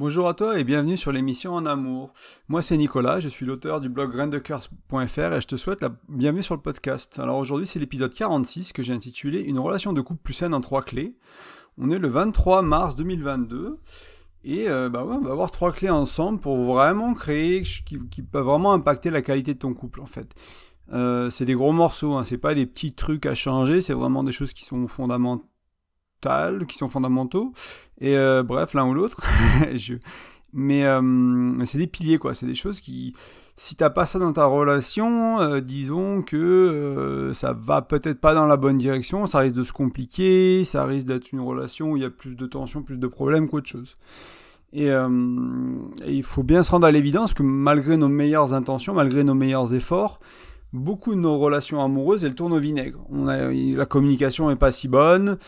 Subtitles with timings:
[0.00, 2.12] Bonjour à toi et bienvenue sur l'émission En Amour.
[2.46, 6.44] Moi c'est Nicolas, je suis l'auteur du blog graindecoeur.fr et je te souhaite la bienvenue
[6.44, 7.18] sur le podcast.
[7.18, 10.60] Alors aujourd'hui c'est l'épisode 46 que j'ai intitulé Une relation de couple plus saine en
[10.60, 11.16] trois clés.
[11.78, 13.80] On est le 23 mars 2022
[14.44, 18.74] et euh, bah on va avoir trois clés ensemble pour vraiment créer, qui, peuvent vraiment
[18.74, 20.32] impacter la qualité de ton couple en fait.
[20.92, 24.22] Euh, c'est des gros morceaux, hein, c'est pas des petits trucs à changer, c'est vraiment
[24.22, 25.44] des choses qui sont fondamentales
[26.68, 27.52] qui sont fondamentaux.
[28.00, 29.22] Et euh, bref, l'un ou l'autre.
[30.54, 32.32] Mais euh, c'est des piliers, quoi.
[32.32, 33.14] C'est des choses qui,
[33.56, 38.46] si t'as pas ça dans ta relation, euh, disons que ça va peut-être pas dans
[38.46, 42.02] la bonne direction, ça risque de se compliquer, ça risque d'être une relation où il
[42.02, 43.94] y a plus de tension, plus de problèmes qu'autre chose.
[44.72, 49.24] Et, et, il faut bien se rendre à l'évidence que malgré nos meilleures intentions, malgré
[49.24, 50.18] nos meilleurs efforts,
[50.72, 53.00] beaucoup de nos relations amoureuses, elles tournent au vinaigre.
[53.12, 55.38] La communication est pas si bonne,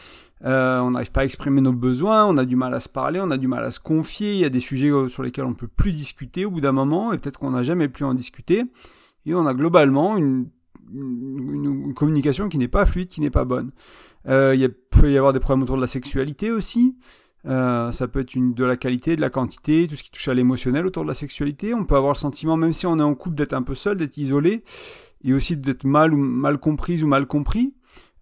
[0.45, 3.21] euh, on n'arrive pas à exprimer nos besoins, on a du mal à se parler,
[3.23, 5.45] on a du mal à se confier, il y a des sujets euh, sur lesquels
[5.45, 8.05] on ne peut plus discuter au bout d'un moment, et peut-être qu'on n'a jamais pu
[8.05, 8.64] en discuter,
[9.27, 10.48] et on a globalement une,
[11.95, 13.70] communication qui n'est pas fluide, qui n'est pas bonne.
[14.27, 16.97] Euh, il peut y avoir des problèmes autour de la sexualité aussi,
[17.45, 20.86] ça peut être de la qualité, de la quantité, tout ce qui touche à l'émotionnel
[20.86, 21.75] autour de la sexualité.
[21.75, 23.97] On peut avoir le sentiment, même si on est en couple, d'être un peu seul,
[23.97, 24.64] d'être isolé,
[25.23, 27.73] et aussi d'être mal ou mal comprise ou mal compris.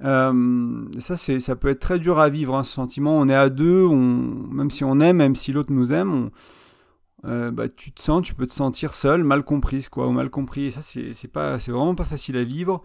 [0.05, 3.19] Euh, ça, c'est, ça peut être très dur à vivre, hein, ce sentiment.
[3.19, 6.31] On est à deux, même si on aime, même si l'autre nous aime,
[7.25, 10.31] euh, bah, tu te sens, tu peux te sentir seul, mal comprise, quoi, ou mal
[10.31, 10.67] compris.
[10.67, 12.83] Et ça, c'est, c'est pas, c'est vraiment pas facile à vivre.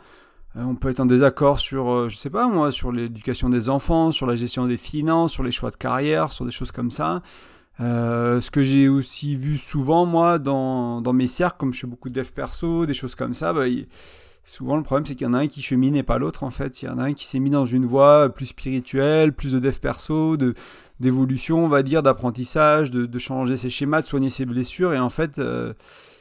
[0.56, 4.12] Euh, on peut être en désaccord sur, je sais pas moi, sur l'éducation des enfants,
[4.12, 7.22] sur la gestion des finances, sur les choix de carrière, sur des choses comme ça.
[7.80, 12.10] ce que j'ai aussi vu souvent, moi, dans, dans mes cercles, comme je fais beaucoup
[12.10, 13.66] de dev perso, des choses comme ça, bah,
[14.44, 16.50] souvent le problème c'est qu'il y en a un qui chemine et pas l'autre en
[16.50, 16.82] fait.
[16.82, 19.60] Il y en a un qui s'est mis dans une voie plus spirituelle, plus de
[19.60, 20.54] dev perso, de
[21.00, 25.10] d'évolution on va dire, d'apprentissage, de, changer ses schémas, de soigner ses blessures et en
[25.10, 25.74] fait euh,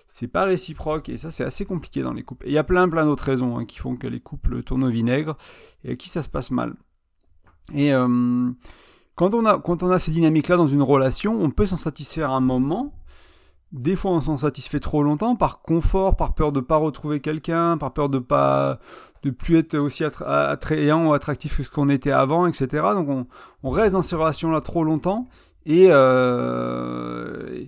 [0.08, 2.46] c'est pas réciproque et ça c'est assez compliqué dans les couples.
[2.46, 4.84] Et il y a plein plein d'autres raisons hein, qui font que les couples tournent
[4.84, 5.36] au vinaigre
[5.84, 6.74] et à qui ça se passe mal.
[7.74, 8.50] Et euh,
[9.14, 11.76] quand on a quand on a ces dynamiques là dans une relation, on peut s'en
[11.76, 12.92] satisfaire un moment
[13.72, 17.78] des fois on s'en satisfait trop longtemps par confort, par peur de pas retrouver quelqu'un,
[17.78, 18.78] par peur de pas
[19.22, 22.66] de plus être aussi attrayant ou attractif que ce qu'on était avant, etc.
[22.94, 23.26] Donc
[23.62, 25.26] on, reste dans ces relations là trop longtemps
[25.64, 27.64] et euh,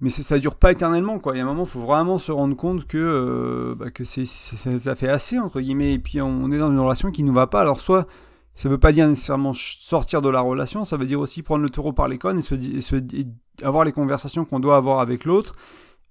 [0.00, 1.34] mais ça dure pas éternellement quoi.
[1.34, 4.26] Il y a un moment, il faut vraiment se rendre compte que euh, bah, c'est
[4.26, 7.46] ça fait assez entre guillemets et puis on est dans une relation qui nous va
[7.46, 7.60] pas.
[7.60, 8.06] Alors soit
[8.58, 11.62] ça ne veut pas dire nécessairement sortir de la relation, ça veut dire aussi prendre
[11.62, 13.26] le taureau par les cônes et,
[13.62, 15.54] avoir les conversations qu'on doit avoir avec l'autre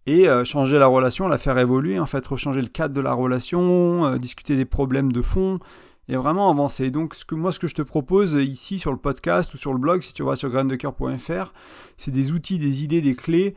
[0.06, 3.12] et euh, changer la relation, la faire évoluer, en fait, rechanger le cadre de la
[3.12, 5.59] relation, euh, discuter des problèmes de fond
[6.08, 6.90] et vraiment avancer.
[6.90, 9.74] Donc, ce que, moi, ce que je te propose ici sur le podcast ou sur
[9.74, 11.52] le blog, si tu vas sur graindecoeur.fr,
[11.97, 13.56] c'est des outils, des idées, des clés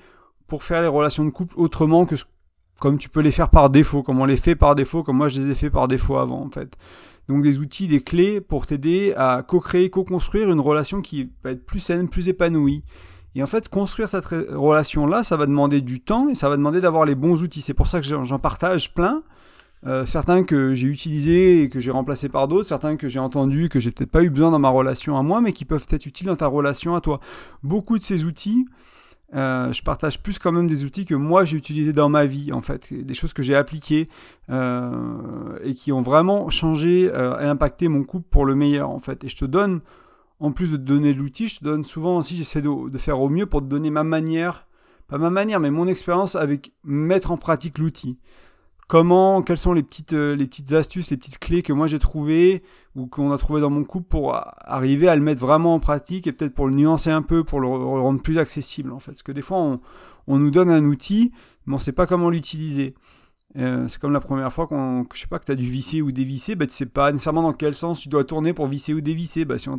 [0.49, 2.17] pour faire les relations de couple autrement que
[2.81, 5.28] comme tu peux les faire par défaut, comme on les fait par défaut, comme moi
[5.28, 6.77] je les ai fait par défaut avant, en fait.
[7.30, 11.64] Donc des outils, des clés pour t'aider à co-créer, co-construire une relation qui va être
[11.64, 12.82] plus saine, plus épanouie.
[13.36, 16.80] Et en fait, construire cette relation-là, ça va demander du temps et ça va demander
[16.80, 17.60] d'avoir les bons outils.
[17.60, 19.22] C'est pour ça que j'en partage plein.
[19.86, 23.68] Euh, certains que j'ai utilisés et que j'ai remplacés par d'autres, certains que j'ai entendus,
[23.68, 26.06] que j'ai peut-être pas eu besoin dans ma relation à moi, mais qui peuvent être
[26.06, 27.20] utiles dans ta relation à toi.
[27.62, 28.66] Beaucoup de ces outils,
[29.34, 32.52] euh, je partage plus quand même des outils que moi j'ai utilisés dans ma vie,
[32.52, 34.08] en fait, des choses que j'ai appliquées
[34.48, 38.98] euh, et qui ont vraiment changé euh, et impacté mon couple pour le meilleur, en
[38.98, 39.22] fait.
[39.24, 39.80] Et je te donne,
[40.41, 43.20] en plus de te donner l'outil, je te donne souvent aussi, j'essaie de, de, faire
[43.20, 44.66] au mieux pour te donner ma manière,
[45.06, 48.18] pas ma manière, mais mon expérience avec mettre en pratique l'outil
[48.91, 52.01] comment, quelles sont les petites, euh, les petites astuces, les petites clés que moi j'ai
[52.01, 52.65] trouvées
[52.97, 56.27] ou qu'on a trouvées dans mon couple pour arriver à le mettre vraiment en pratique
[56.27, 59.12] et peut-être pour le nuancer un peu, pour le rendre plus accessible en fait.
[59.12, 59.78] Parce que des fois
[60.27, 61.31] on, nous donne un outil,
[61.67, 62.95] mais on ne sait pas comment l'utiliser.
[63.56, 66.03] Euh, c'est comme la première fois qu'on, je sais pas, que tu as dû visser
[66.03, 68.93] ou dévisser, bah, tu sais pas nécessairement dans quel sens tu dois tourner pour visser
[68.93, 69.45] ou dévisser.
[69.45, 69.71] Bah, si,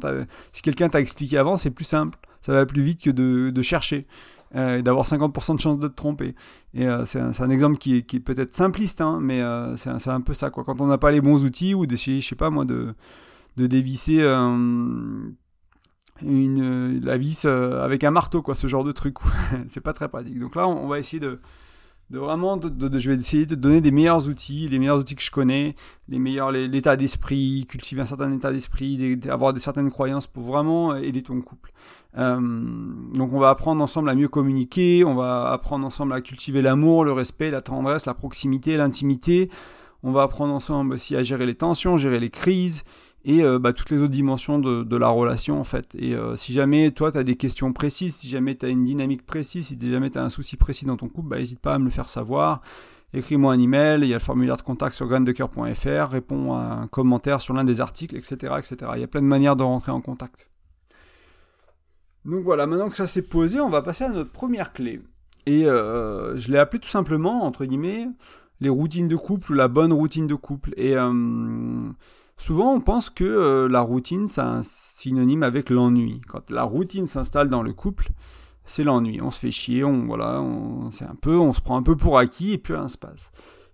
[0.61, 2.17] quelqu'un t'a expliqué avant, c'est plus simple.
[2.39, 4.05] Ça va plus vite que de chercher.
[4.55, 6.35] Euh, et d'avoir 50% de chance de te tromper.
[6.73, 10.13] Et euh, c'est un, exemple qui est, qui peut-être simpliste, hein, mais euh, c'est un,
[10.13, 10.49] un, peu ça.
[10.49, 10.65] Quoi.
[10.65, 12.93] Quand on n'a pas les bons outils ou d'essayer, je sais pas moi, de,
[13.55, 15.35] de dévisser une,
[17.01, 19.15] la vis avec un marteau, quoi, ce genre de truc.
[19.67, 20.37] c'est pas très pratique.
[20.37, 21.39] Donc là, on va essayer de
[22.11, 25.23] de vraiment, de, je vais essayer de donner des meilleurs outils, les meilleurs outils que
[25.23, 25.75] je connais,
[26.09, 30.93] les meilleurs, l'état d'esprit, cultiver un certain état d'esprit, avoir des certaines croyances pour vraiment
[30.93, 31.71] aider ton couple.
[32.17, 32.37] Euh,
[33.13, 37.05] donc on va apprendre ensemble à mieux communiquer, on va apprendre ensemble à cultiver l'amour,
[37.05, 39.49] le respect, la tendresse, la proximité, l'intimité.
[40.03, 42.83] On va apprendre ensemble aussi à gérer les tensions, gérer les crises,
[43.23, 45.95] et euh, bah, toutes les autres dimensions de, la relation en fait.
[45.95, 48.83] Et euh, si jamais toi tu as des questions précises, si jamais tu as une
[48.83, 51.75] dynamique précise, si jamais tu as un souci précis dans ton couple, bah, n'hésite pas
[51.75, 52.61] à me le faire savoir.
[53.13, 56.87] Écris-moi un email, il y a le formulaire de contact sur graindecoeur.fr, réponds à un
[56.87, 58.91] commentaire sur l'un des articles, etc., etc.
[58.95, 60.47] Il y a plein de manières de rentrer en contact.
[62.23, 65.01] Donc voilà, maintenant que ça s'est posé, on va passer à notre première clé.
[65.45, 68.07] Et euh, je l'ai appelé tout simplement, entre guillemets,
[68.61, 70.73] les routines de couple ou la bonne routine de couple.
[70.77, 70.95] Et
[72.41, 76.21] Souvent, on pense que euh, la routine, c'est un synonyme avec l'ennui.
[76.27, 78.07] Quand la routine s'installe dans le couple,
[78.65, 79.21] c'est l'ennui.
[79.21, 82.17] On se fait chier, on voilà, on, un peu, on se prend un peu pour
[82.17, 83.29] acquis et puis rien se passe.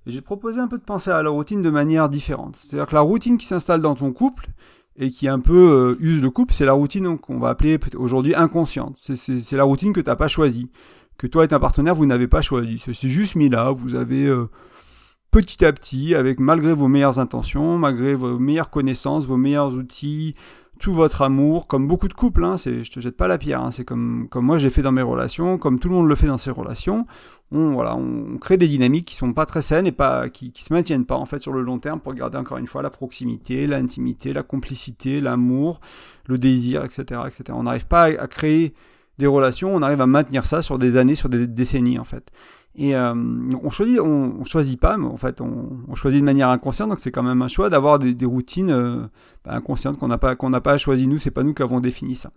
[0.06, 2.58] Et j'ai proposé un peu de penser à la routine de manière différente.
[2.58, 4.48] C'est-à-dire que la routine qui s'installe dans ton couple
[4.98, 8.36] et qui un peu euh, use le couple, c'est la routine qu'on va appeler aujourd'hui
[8.36, 8.98] inconsciente.
[9.00, 10.70] C'est, la routine que tu n'as pas choisie,
[11.18, 12.80] que toi et ta partenaire vous n'avez pas choisi.
[12.80, 14.50] C'est, juste mis là, vous avez euh,
[15.42, 20.34] petit à petit, avec malgré vos meilleures intentions, malgré vos meilleures connaissances, vos meilleurs outils,
[20.80, 23.62] tout votre amour, comme beaucoup de couples, hein, c'est, je te jette pas la pierre,
[23.62, 26.16] hein, c'est comme, comme moi j'ai fait dans mes relations, comme tout le monde le
[26.16, 27.06] fait dans ses relations,
[27.52, 30.64] on, voilà, on crée des dynamiques qui sont pas très saines et pas, qui, qui
[30.64, 32.90] se maintiennent pas en fait sur le long terme pour garder encore une fois la
[32.90, 35.82] proximité, l'intimité, la complicité, l'amour,
[36.26, 37.22] le désir, etc.
[37.28, 37.44] etc.
[37.54, 38.74] On n'arrive pas à créer
[39.18, 42.32] des relations, on arrive à maintenir ça sur des années, sur des décennies en fait.
[42.78, 43.14] Et euh,
[43.64, 47.12] on choisit, on, choisit pas, mais en fait, on, choisit de manière inconsciente, donc c'est
[47.12, 49.02] quand même un choix d'avoir des, routines euh,
[49.44, 51.80] bah, inconscientes qu'on n'a pas, qu'on n'a pas choisi nous, c'est pas nous qui avons
[51.80, 52.32] défini ça.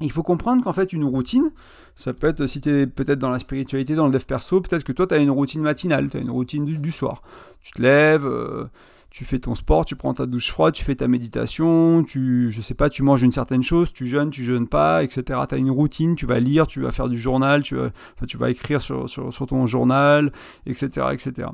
[0.00, 1.50] il faut comprendre qu'en fait, une routine,
[1.94, 4.84] ça peut être, si tu es peut-être dans la spiritualité, dans le dev perso, peut-être
[4.84, 7.22] que toi, tu as une routine matinale, tu as une routine du, soir.
[7.62, 8.66] Tu te lèves, euh,
[9.14, 12.60] tu fais ton sport, tu prends ta douche froide, tu fais ta méditation, tu, je
[12.60, 15.40] sais pas, tu manges une certaine chose, tu jeûnes, tu jeûnes pas, etc.
[15.48, 17.90] Tu as une routine, tu vas lire, tu vas faire du journal, tu vas,
[18.26, 20.32] tu vas écrire sur, sur, ton journal,
[20.66, 21.06] etc.
[21.12, 21.46] etc.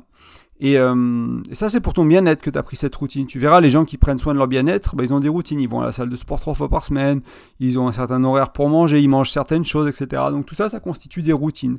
[0.59, 3.27] Et, euh, et ça, c'est pour ton bien-être que tu as pris cette routine.
[3.27, 5.59] Tu verras, les gens qui prennent soin de leur bien-être, bah, ils ont des routines.
[5.59, 7.21] Ils vont à la salle de sport trois fois par semaine,
[7.59, 10.23] ils ont un certain horaire pour manger, ils mangent certaines choses, etc.
[10.31, 11.77] Donc tout ça, ça constitue des routines.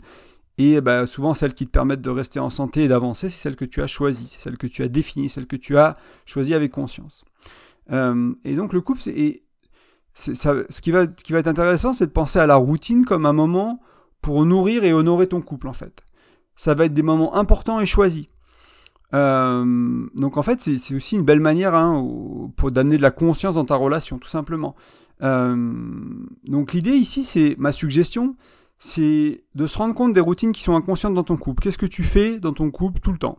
[0.58, 3.56] Et bah, souvent, celles qui te permettent de rester en santé et d'avancer, c'est celles
[3.56, 5.94] que tu as choisies, c'est celles que tu as définies, celles que tu as
[6.26, 7.24] choisies avec conscience.
[7.90, 9.42] Euh, et donc, le couple, c'est,
[10.14, 13.32] ce qui va, qui va être intéressant, c'est de penser à la routine comme un
[13.32, 13.80] moment
[14.20, 16.02] pour nourrir et honorer ton couple, en fait.
[16.54, 18.26] Ça va être des moments importants et choisis.
[19.14, 22.06] Euh, donc en fait, c'est aussi une belle manière hein,
[22.56, 24.74] pour d'amener de la conscience dans ta relation, tout simplement.
[25.22, 25.72] Euh,
[26.44, 28.36] donc l'idée ici, c'est ma suggestion,
[28.84, 31.62] c'est de se rendre compte des routines qui sont inconscientes dans ton couple.
[31.62, 33.38] Qu'est-ce que tu fais dans ton couple tout le temps?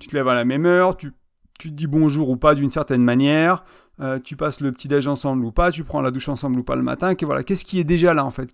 [0.00, 1.12] Tu te lèves à la même heure, tu,
[1.58, 3.62] te dis bonjour ou pas d'une certaine manière,
[4.00, 6.76] euh, tu passes le petit-déj ensemble ou pas, tu prends la douche ensemble ou pas
[6.76, 7.12] le matin.
[7.20, 8.50] voilà, qu'est-ce qui est déjà là en fait?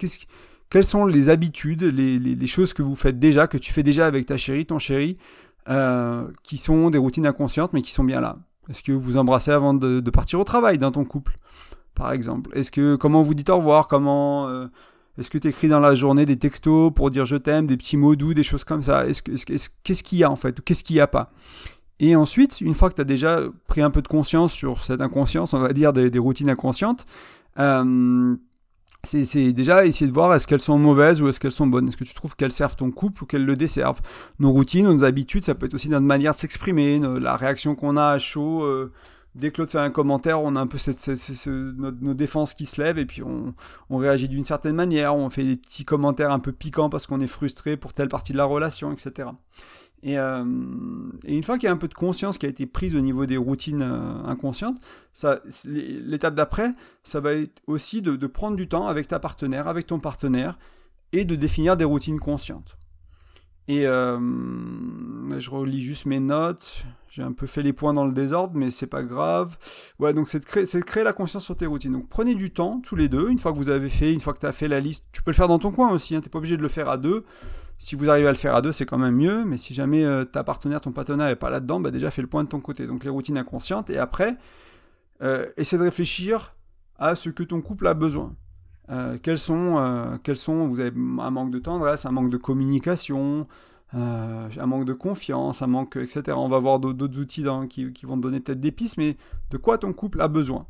[0.69, 4.27] Quelles sont les habitudes, les, choses que vous faites déjà, que tu fais déjà avec
[4.27, 5.15] ta chérie, ton chéri,
[5.69, 8.37] euh, qui sont des routines inconscientes mais qui sont bien là?
[8.69, 11.37] Est-ce que vous embrassez avant de, partir au travail dans ton couple,
[11.95, 12.51] par exemple?
[12.59, 13.87] Est-ce que comment vous dites au revoir?
[13.87, 14.67] Comment euh,
[15.19, 17.97] est-ce que tu écris dans la journée des textos pour dire je t'aime, des petits
[17.97, 19.07] mots doux, des choses comme ça?
[19.07, 19.23] Est-ce
[19.83, 20.61] Qu'est-ce qu'il y a en fait?
[20.63, 21.31] Qu'est-ce qu'il n'y a pas?
[21.99, 25.01] Et ensuite, une fois que tu as déjà pris un peu de conscience sur cette
[25.01, 27.07] inconscience, on va dire des, routines inconscientes,
[27.59, 28.37] euh,
[29.03, 31.89] c'est déjà essayer de voir est-ce qu'elles sont mauvaises ou est-ce qu'elles sont bonnes?
[31.89, 34.01] Est-ce que tu trouves qu'elles servent ton couple ou qu'elles le desservent?
[34.41, 37.97] Nos routines, nos habitudes, ça peut être aussi notre manière de s'exprimer, la réaction qu'on
[37.97, 38.63] a à chaud.
[38.65, 38.93] Euh,
[39.37, 40.79] dès que l'autre fait un commentaire, on a un peu
[41.47, 45.57] nos, défenses qui se lèvent et puis on, réagit d'une certaine manière, on fait des
[45.57, 48.93] petits commentaires un peu piquants parce qu'on est frustré pour telle partie de la relation,
[48.93, 49.29] etc.
[50.05, 50.45] Euh,
[51.25, 53.01] et, une fois qu'il y a un peu de conscience qui a été prise au
[53.01, 54.79] niveau des routines euh, inconscientes,
[55.65, 56.73] l'étape d'après,
[57.03, 60.59] ça va être aussi de, de prendre du temps avec ta partenaire, avec ton partenaire,
[61.13, 62.77] et de définir des routines conscientes.
[63.69, 64.19] Et euh,
[65.39, 66.85] je relis juste mes notes.
[67.17, 69.57] J'ai un peu fait les points dans le désordre, mais c'est pas grave.
[69.99, 71.93] Ouais, donc c'est de, créer, de créer la conscience sur tes routines.
[71.93, 74.35] Donc prenez du temps, tous les deux, une fois que vous avez fait, une fois
[74.35, 75.07] que tu as fait la liste.
[75.13, 76.69] Tu peux le faire dans ton coin aussi, hein, tu n'es pas obligé de le
[76.69, 77.25] faire à deux.
[77.79, 79.47] Si vous arrivez à le faire à deux, c'est quand même mieux.
[79.47, 82.29] Mais si jamais euh, ta partenaire, ton partenaire n'est pas là-dedans, bah déjà fais le
[82.29, 82.87] point de ton côté.
[82.87, 83.89] Donc les routines inconscientes.
[83.89, 84.37] Et après,
[85.23, 86.55] euh, essaie de réfléchir
[86.99, 88.35] à ce que ton couple a besoin.
[88.91, 93.47] Euh, quels, sont, quels sont, vous avez un manque de tendresse, un manque de communication,
[93.95, 96.37] euh, un manque de confiance, un manque, etc.
[96.37, 99.17] On va voir d'autres outils qui, vont te donner peut-être des pistes, mais
[99.51, 100.67] de quoi ton couple a besoin?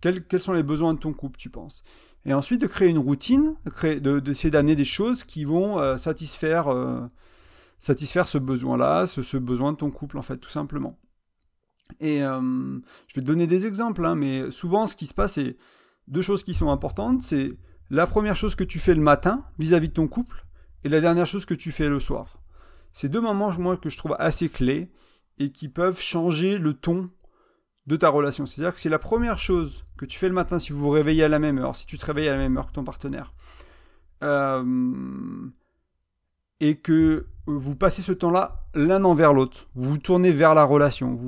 [0.00, 1.82] Quels, sont les besoins de ton couple, tu penses?
[2.24, 6.68] Et ensuite, de créer une routine, d'essayer de, de, d'amener des choses qui vont satisfaire,
[7.78, 10.98] satisfaire ce besoin-là, ce, ce, besoin de ton couple, en fait, tout simplement.
[12.00, 15.56] Et je vais te donner des exemples, hein, mais souvent, ce qui se passe, c'est
[16.06, 17.58] deux choses qui sont importantes, c'est
[17.90, 20.44] la première chose que tu fais le matin vis-à-vis de ton couple
[20.84, 22.38] et la dernière chose que tu fais le soir.
[22.92, 24.90] C'est deux moments que je trouve assez clés
[25.38, 27.10] et qui peuvent changer le ton
[27.86, 28.46] de ta relation.
[28.46, 31.24] C'est-à-dire que c'est la première chose que tu fais le matin si vous vous réveillez
[31.24, 33.32] à la même heure, si tu te réveilles à la même heure que ton partenaire,
[34.22, 34.62] euh,
[36.60, 39.68] et que vous passez ce temps-là l'un envers l'autre.
[39.74, 41.18] Vous vous tournez vers la relation.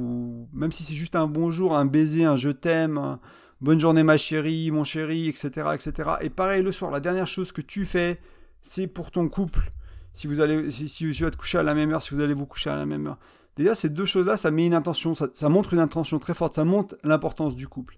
[0.52, 3.18] Même si c'est juste un bonjour, un baiser, un je t'aime,
[3.60, 6.10] bonne journée ma chérie, mon chéri, etc., etc.
[6.20, 8.18] Et pareil le soir, la dernière chose que tu fais,
[8.62, 9.68] c'est pour ton couple.
[10.12, 12.34] Si vous allez, si, tu vas te coucher à la même heure, si vous allez
[12.34, 13.18] vous coucher à la même heure.
[13.56, 16.64] Déjà, ces deux choses-là, ça met une intention, ça, montre une intention très forte, ça
[16.64, 17.96] montre l'importance du couple.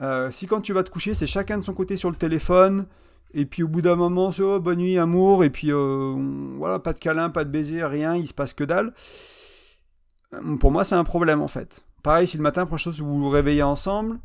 [0.00, 2.86] Euh, si quand tu vas te coucher, c'est chacun de son côté sur le téléphone,
[3.34, 6.14] et puis au bout d'un moment, c'est oh, bonne nuit, amour, et puis euh,
[6.56, 8.94] voilà, pas de câlin, pas de baiser, rien, il se passe que dalle.
[10.34, 11.84] Euh, pour moi, c'est un problème en fait.
[12.02, 14.18] Pareil, si le matin, première chose, vous vous réveillez ensemble,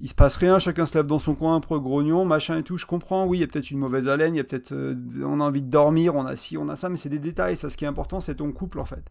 [0.00, 2.62] il se passe rien, chacun se lève dans son coin, un peu grognon, machin et
[2.62, 4.72] tout, je comprends, oui, il y a peut-être une mauvaise haleine, il y a peut-être,
[4.72, 7.18] euh, on a envie de dormir, on a ci, on a ça, mais c'est des
[7.18, 9.04] détails, ça, ce qui est important, c'est ton couple, en fait.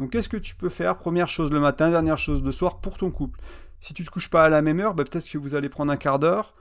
[0.00, 2.96] Donc, qu'est-ce que tu peux faire, première chose le matin, dernière chose le soir, pour
[2.96, 3.38] ton couple?
[3.80, 5.92] Si tu te couches pas à la même heure, bah, peut-être que vous allez prendre
[5.92, 6.54] un quart d'heure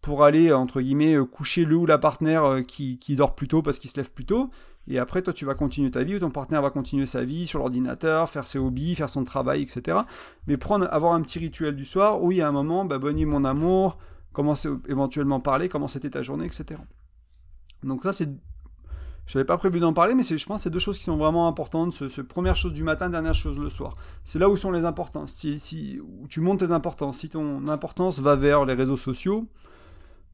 [0.00, 3.48] pour aller, entre guillemets, euh, coucher le ou la partenaire euh, qui, qui dort plus
[3.48, 4.50] tôt parce qu'il se lève plus tôt,
[4.88, 7.46] et après, toi, tu vas continuer ta vie, ou ton partenaire va continuer sa vie
[7.46, 9.98] sur l'ordinateur, faire ses hobbies, faire son travail, etc.
[10.46, 10.58] Mais
[10.90, 13.44] avoir un petit rituel du soir où il y a un moment, bah, bonne mon
[13.44, 13.98] amour,
[14.32, 16.80] commencer éventuellement parler, comment c'était ta journée, etc.
[17.82, 18.28] Donc ça, c'est...
[19.26, 21.16] Je n'avais pas prévu d'en parler, mais je pense que c'est deux choses qui sont
[21.16, 21.92] vraiment importantes.
[21.92, 23.94] Ce, première chose du matin, dernière chose le soir.
[24.24, 25.32] C'est là où sont les importances.
[25.32, 27.18] Si, tu montes tes importances.
[27.18, 29.46] Si ton importance va vers les réseaux sociaux,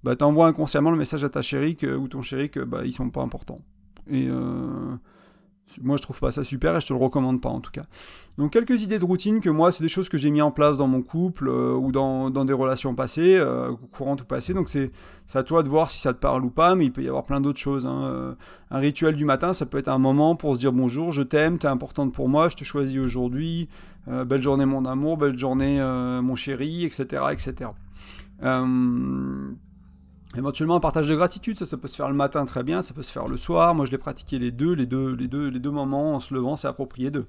[0.02, 2.86] bah, tu envoies inconsciemment le message à ta chérie que, ou ton chéri que bah,
[2.86, 3.58] ils sont pas importants.
[4.08, 4.96] Et euh,
[5.82, 7.84] moi, je trouve pas ça super et je te le recommande pas en tout cas.
[8.38, 10.76] Donc, quelques idées de routine que moi, c'est des choses que j'ai mis en place
[10.76, 14.54] dans mon couple euh, ou dans, dans, des relations passées, euh, courantes ou passées.
[14.54, 14.90] Donc, c'est
[15.34, 17.24] à toi de voir si ça te parle ou pas, mais il peut y avoir
[17.24, 17.86] plein d'autres choses.
[17.86, 18.36] Hein.
[18.70, 21.58] Un rituel du matin, ça peut être un moment pour se dire bonjour, je t'aime,
[21.58, 23.68] tu es importante pour moi, je te choisis aujourd'hui,
[24.06, 25.80] belle journée mon amour, belle journée
[26.22, 27.24] mon chéri, etc.
[27.32, 27.70] etc.
[30.36, 33.02] Éventuellement, un partage de gratitude, ça, peut se faire le matin très bien, ça peut
[33.02, 33.74] se faire le soir.
[33.74, 36.34] Moi, je l'ai pratiqué les deux, les deux, les deux, les deux moments en se
[36.34, 37.24] levant, c'est approprié de,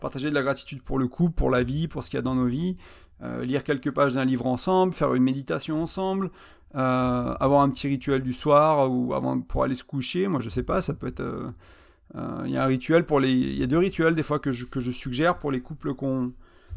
[0.00, 2.22] partager de la gratitude pour le couple, pour la vie, pour ce qu'il y a
[2.22, 2.76] dans nos vies.
[3.22, 6.30] Euh, lire quelques pages d'un livre ensemble, faire une méditation ensemble,
[6.74, 10.28] euh, avoir un petit rituel du soir ou avant pour aller se coucher.
[10.28, 11.20] Moi, je sais pas, ça peut être.
[11.20, 13.32] Euh, il y a un rituel pour les.
[13.32, 15.94] Il y a deux rituels des fois que je, que je suggère pour les couples
[15.94, 16.32] qui ont,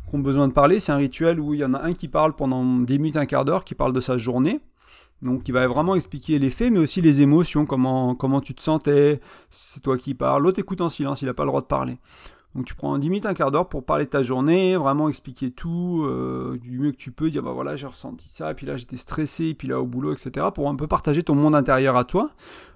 [0.10, 0.80] qui ont besoin de parler.
[0.80, 3.26] C'est un rituel où il y en a un qui parle pendant 10 minutes, un
[3.26, 4.62] quart d'heure, qui parle de sa journée
[5.24, 8.62] donc, il va vraiment expliquer les faits, mais aussi les émotions, comment, comment tu te
[8.62, 10.44] sentais, c'est toi qui parles.
[10.44, 11.98] L'autre écoute en silence, il n'a pas le droit de parler.
[12.56, 15.50] Donc, tu prends 10 minutes, un quart d'heure pour parler de ta journée, vraiment expliquer
[15.50, 18.68] tout, euh, du mieux que tu peux, dire bah voilà, j'ai ressenti ça, et puis
[18.68, 21.56] là, j'étais stressé, et puis là, au boulot, etc., pour un peu partager ton monde
[21.56, 22.32] intérieur à toi.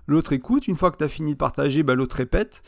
[0.07, 2.63] L'autre écoute, une fois que tu as fini de partager, bah, l'autre répète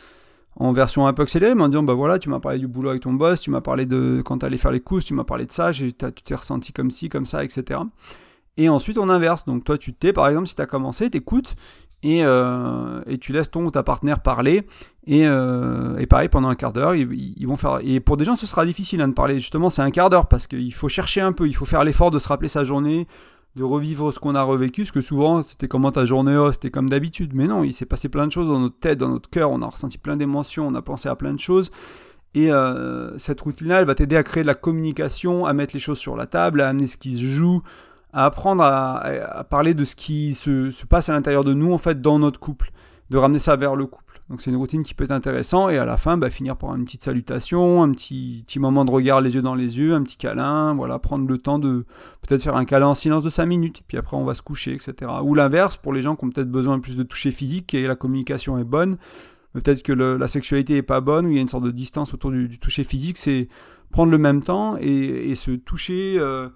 [0.57, 3.03] en version un peu accélérée, en disant bah voilà, tu m'as parlé du boulot avec
[3.03, 5.45] ton boss, tu m'as parlé de quand tu allais faire les courses, tu m'as parlé
[5.45, 7.79] de ça, tu t'es ressenti comme ci, comme ça, etc.
[8.59, 9.45] Et ensuite, on inverse.
[9.45, 11.55] Donc, toi, tu t'es, par exemple, si tu as commencé, t'écoutes
[12.03, 14.67] et, euh, et tu laisses ton ou ta partenaire parler.
[15.07, 17.79] Et, euh, et pareil, pendant un quart d'heure, ils, vont faire.
[17.83, 19.39] Et pour des gens, ce sera difficile hein, de parler.
[19.39, 22.11] Justement, c'est un quart d'heure parce qu'il faut chercher un peu, il faut faire l'effort
[22.11, 23.07] de se rappeler sa journée,
[23.55, 24.81] de revivre ce qu'on a revécu.
[24.81, 27.31] Parce que souvent, c'était comment ta journée, oh, c'était comme d'habitude.
[27.37, 29.51] Mais non, il s'est passé plein de choses dans notre tête, dans notre cœur.
[29.51, 31.71] On a ressenti plein d'émotions, on a pensé à plein de choses.
[32.35, 35.79] Et euh, cette routine-là, elle va t'aider à créer de la communication, à mettre les
[35.79, 37.61] choses sur la table, à amener ce qui se joue,
[38.13, 42.01] à apprendre à, parler de ce qui se, passe à l'intérieur de nous, en fait,
[42.01, 42.71] dans notre couple,
[43.09, 44.21] de ramener ça vers le couple.
[44.29, 46.75] Donc c'est une routine qui peut être intéressante, et à la fin, bah, finir par
[46.75, 50.03] une petite salutation, un petit, petit moment de regard les yeux dans les yeux, un
[50.03, 51.85] petit câlin, voilà, prendre le temps de
[52.21, 54.73] peut-être faire un câlin en silence de 5 minutes, puis après on va se coucher,
[54.73, 55.11] etc.
[55.23, 57.95] Ou l'inverse, pour les gens qui ont peut-être besoin plus de toucher physique et la
[57.95, 58.97] communication est bonne,
[59.53, 62.13] peut-être que la sexualité est pas bonne, ou il y a une sorte de distance
[62.13, 63.47] autour du, toucher physique, c'est
[63.89, 66.17] prendre le même temps et, se toucher...
[66.19, 66.49] Euh,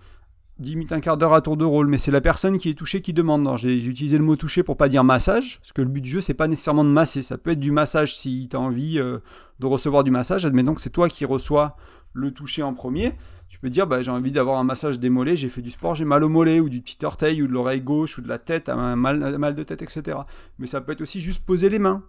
[0.63, 2.74] 10 minutes, un quart d'heure à tour de rôle, mais c'est la personne qui est
[2.74, 3.48] touchée qui demande.
[3.58, 6.22] J'ai utilisé le mot toucher pour pas dire massage, parce que le but du jeu,
[6.22, 7.22] c'est pas nécessairement de masser.
[7.22, 9.20] Ça peut être du massage si tu as envie euh,
[9.60, 10.46] de recevoir du massage.
[10.46, 11.75] Admettons que c'est toi qui reçois
[12.13, 13.12] le toucher en premier.
[13.50, 15.93] Tu peux dire, bah, j'ai envie d'avoir un massage des mollets, j'ai fait du sport,
[15.93, 18.39] j'ai mal au mollet, ou du petit orteil, ou de l'oreille gauche, ou de la
[18.39, 20.17] tête, un mal, mal de tête, etc.
[20.58, 22.01] Mais ça peut être aussi juste poser les mains.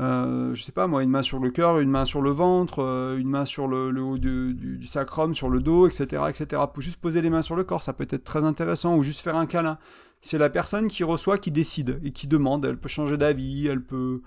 [0.00, 2.82] Euh, je sais pas moi, une main sur le cœur, une main sur le ventre,
[2.82, 6.62] euh, une main sur le, haut du, sacrum, sur le dos, etc., etc.
[6.72, 9.20] Pour juste poser les mains sur le corps, ça peut être très intéressant, ou juste
[9.20, 9.78] faire un câlin.
[10.20, 12.64] C'est la personne qui reçoit qui décide et qui demande.
[12.64, 14.22] Elle peut changer d'avis, elle peut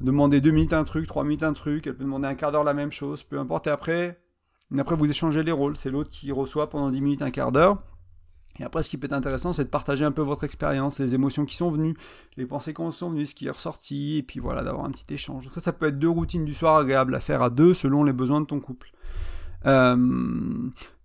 [0.00, 2.64] demander deux minutes un truc, trois minutes un truc, elle peut demander un quart d'heure
[2.64, 3.66] la même chose, peu importe.
[3.66, 4.18] Et après,
[4.76, 5.76] après vous échangez les rôles.
[5.76, 7.78] C'est l'autre qui reçoit pendant dix minutes un quart d'heure.
[8.60, 11.14] Et après, ce qui peut être intéressant, c'est de partager un peu votre expérience, les
[11.14, 11.96] émotions qui sont venues,
[12.36, 15.12] les pensées qui sont venues, ce qui est ressorti, et puis voilà, d'avoir un petit
[15.12, 15.44] échange.
[15.44, 18.04] Donc ça, ça peut être deux routines du soir agréables à faire à deux selon
[18.04, 18.90] les besoins de ton couple.
[19.66, 19.96] Euh,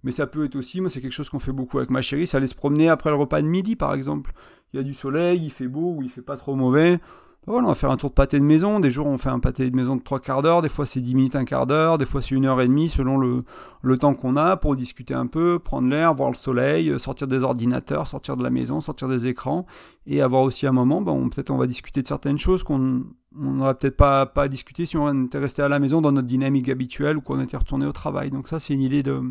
[0.03, 2.27] Mais ça peut être aussi, moi c'est quelque chose qu'on fait beaucoup avec ma chérie,
[2.27, 4.31] ça aller se promener après le repas de midi par exemple.
[4.73, 6.99] Il y a du soleil, il fait beau ou il fait pas trop mauvais.
[7.47, 8.79] On va faire un tour de pâté de maison.
[8.79, 10.61] Des jours, on fait un pâté de maison de trois quarts d'heure.
[10.61, 11.97] Des fois, c'est 10 minutes, un quart d'heure.
[11.97, 13.43] Des fois, c'est une heure et demie selon le,
[13.81, 17.27] le temps qu'on a pour discuter un peu, prendre l'air, voir le soleil, euh, sortir
[17.27, 19.65] des ordinateurs, sortir de la maison, sortir des écrans
[20.05, 23.03] et avoir aussi un moment, ben, peut-être on va discuter de certaines choses qu'on
[23.35, 26.69] n'aurait peut-être pas, pas discuté si on était resté à la maison dans notre dynamique
[26.69, 28.29] habituelle ou qu'on était retourné au travail.
[28.29, 29.21] Donc ça, c'est une idée de,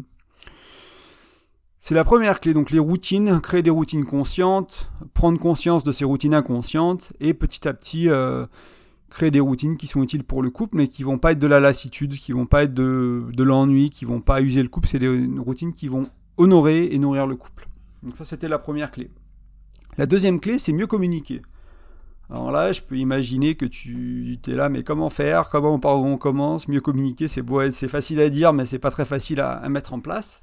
[1.81, 6.05] c'est la première clé, donc les routines, créer des routines conscientes, prendre conscience de ces
[6.05, 8.47] routines inconscientes et petit à petit euh,
[9.11, 11.47] créer des routines qui sont utiles pour le couple mais qui vont pas être de
[11.47, 14.99] la lassitude, qui vont pas être de, l'ennui, qui vont pas user le couple, c'est
[14.99, 17.69] des routines qui vont honorer et nourrir le couple.
[18.03, 19.11] Donc ça c'était la première clé.
[19.99, 21.43] La deuxième clé c'est mieux communiquer.
[22.31, 25.49] Alors là, je peux imaginer que tu es là, mais comment faire?
[25.49, 26.69] Comment on, commence?
[26.69, 30.01] Mieux communiquer, c'est c'est facile à dire, mais c'est pas très facile à mettre en
[30.01, 30.43] place.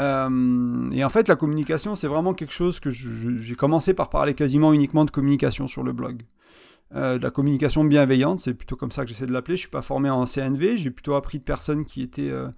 [0.00, 4.34] Euh, et en fait, la communication, c'est vraiment quelque chose que j'ai commencé par parler
[4.34, 6.22] quasiment uniquement de communication sur le blog.
[6.96, 9.56] Euh, la communication bienveillante, c'est plutôt comme ça que j'essaie de l'appeler.
[9.56, 12.48] Je suis pas formé en CNV, j'ai plutôt appris de personnes qui étaient euh,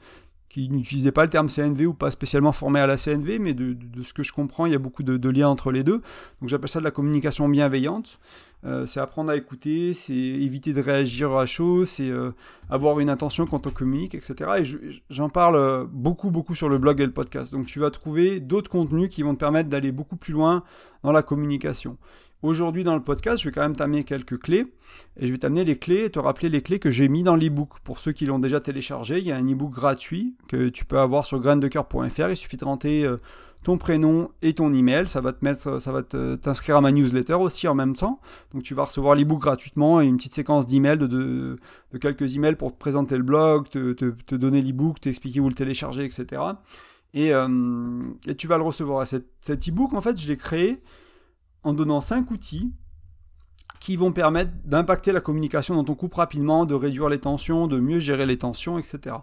[0.48, 3.74] qui n'utilisaient pas le terme CNV ou pas spécialement formés à la CNV, mais de,
[4.02, 6.02] ce que je comprends, il y a beaucoup de, liens entre les deux.
[6.40, 8.20] Donc j'appelle ça de la communication bienveillante.
[8.64, 12.30] Euh, c'est apprendre à écouter, c'est éviter de réagir à chaud, c'est euh,
[12.70, 14.50] avoir une intention quand on communique, etc.
[14.58, 17.52] Et j'en parle euh, beaucoup, beaucoup sur le blog et le podcast.
[17.52, 20.62] Donc tu vas trouver d'autres contenus qui vont te permettre d'aller beaucoup plus loin
[21.02, 21.98] dans la communication.
[22.42, 24.66] Aujourd'hui dans le podcast, je vais quand même t'amener quelques clés
[25.16, 27.36] et je vais t'amener les clés et te rappeler les clés que j'ai mis dans
[27.36, 27.80] l'ebook.
[27.84, 30.98] Pour ceux qui l'ont déjà téléchargé, il y a un ebook gratuit que tu peux
[30.98, 32.30] avoir sur graindecoeur.fr.
[32.30, 33.06] Il suffit de rentrer
[33.62, 35.06] ton prénom et ton email.
[35.06, 38.20] Ça va te mettre, ça va t'inscrire à ma newsletter aussi en même temps.
[38.52, 42.56] Donc tu vas recevoir l'ebook gratuitement et une petite séquence d'emails de, de, quelques emails
[42.56, 46.42] pour te présenter le blog, te, te, donner l'ebook, t'expliquer où le télécharger, etc.
[47.14, 49.06] Et, euh, et tu vas le recevoir.
[49.06, 50.82] Cet, cet ebook, en fait, je l'ai créé
[51.62, 52.72] en donnant cinq outils
[53.82, 57.80] qui vont permettre d'impacter la communication dans ton couple rapidement, de réduire les tensions, de
[57.80, 59.16] mieux gérer les tensions, etc.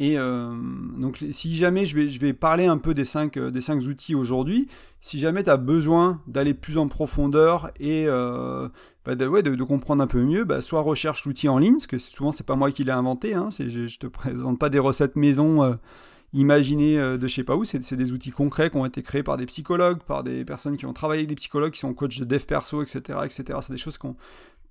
[0.00, 0.54] Et euh,
[0.96, 3.82] donc si jamais je vais, je vais parler un peu des cinq, euh, des cinq
[3.82, 4.68] outils aujourd'hui,
[5.00, 8.68] si jamais tu as besoin d'aller plus en profondeur et euh,
[9.04, 11.88] bah, de, ouais, de, comprendre un peu mieux, bah, soit recherche l'outil en ligne, parce
[11.88, 14.78] que souvent c'est pas moi qui l'ai inventé, hein, je, je te présente pas des
[14.78, 15.78] recettes maison
[16.34, 19.22] Imaginez euh, de je sais pas où, c'est des outils concrets qui ont été créés
[19.22, 22.18] par des psychologues, par des personnes qui ont travaillé avec des psychologues, qui sont coachs
[22.18, 23.20] de dev perso, etc.
[23.24, 23.58] etc.
[23.62, 23.96] C'est des choses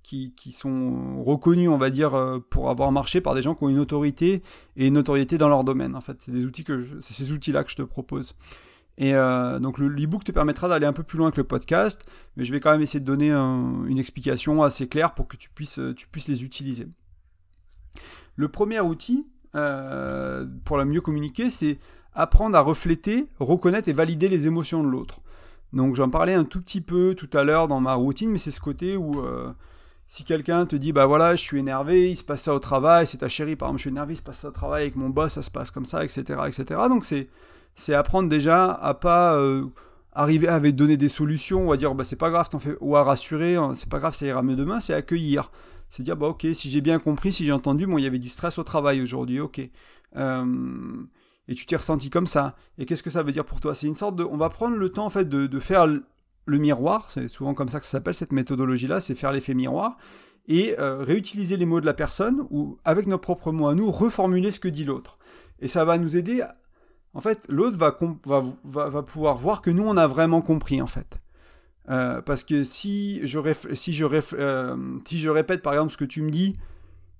[0.02, 3.68] qui, sont reconnues, on va dire, euh, pour avoir marché par des gens qui ont
[3.68, 4.42] une autorité
[4.76, 5.94] et une notoriété dans leur domaine.
[5.94, 8.34] En fait, c'est des outils que ces outils-là que je te propose.
[8.96, 12.04] Et euh, donc l'e-book te permettra d'aller un peu plus loin que le podcast,
[12.36, 15.50] mais je vais quand même essayer de donner une explication assez claire pour que tu
[15.50, 16.88] puisses, tu puisses les utiliser.
[18.34, 21.78] Le premier outil, euh, pour la mieux communiquer, c'est
[22.12, 25.20] apprendre à refléter, reconnaître et valider les émotions de l'autre.
[25.72, 28.50] Donc j'en parlais un tout petit peu tout à l'heure dans ma routine, mais c'est
[28.50, 29.22] ce côté où
[30.08, 33.06] si quelqu'un te dit bah voilà je suis énervé, il se passe ça au travail,
[33.06, 34.96] c'est ta chérie par exemple je suis énervé, il se passe ça au travail avec
[34.96, 36.40] mon boss, ça se passe comme ça, etc.
[36.46, 36.64] etc.
[36.88, 39.66] Donc c'est, apprendre déjà à pas euh,
[40.12, 42.96] arriver à donner des solutions ou à dire bah c'est pas grave, t'en fais, ou
[42.96, 45.52] à rassurer, hein, c'est pas grave, ça ira mieux demain, c'est accueillir
[45.90, 48.18] c'est dire, bah ok, si j'ai bien compris, si j'ai entendu, bon, il y avait
[48.18, 49.60] du stress au travail aujourd'hui, ok.
[50.16, 51.02] Euh,
[51.48, 52.56] et tu t'es ressenti comme ça.
[52.76, 53.74] Et qu'est-ce que ça veut dire pour toi?
[53.74, 54.24] C'est une sorte de...
[54.24, 55.86] On va prendre le temps, en fait, de, faire
[56.48, 59.98] le miroir, c'est souvent comme ça que ça s'appelle cette méthodologie-là, c'est faire l'effet miroir,
[60.48, 63.90] et euh, réutiliser les mots de la personne, ou avec nos propres mots à nous,
[63.90, 65.16] reformuler ce que dit l'autre.
[65.60, 66.42] Et ça va nous aider,
[67.12, 67.96] en fait, l'autre va,
[68.64, 71.20] va, pouvoir voir que nous, on a vraiment compris, en fait.
[71.90, 73.38] Euh, parce que si je,
[73.74, 76.52] si, je euh, si je répète par exemple ce que tu me dis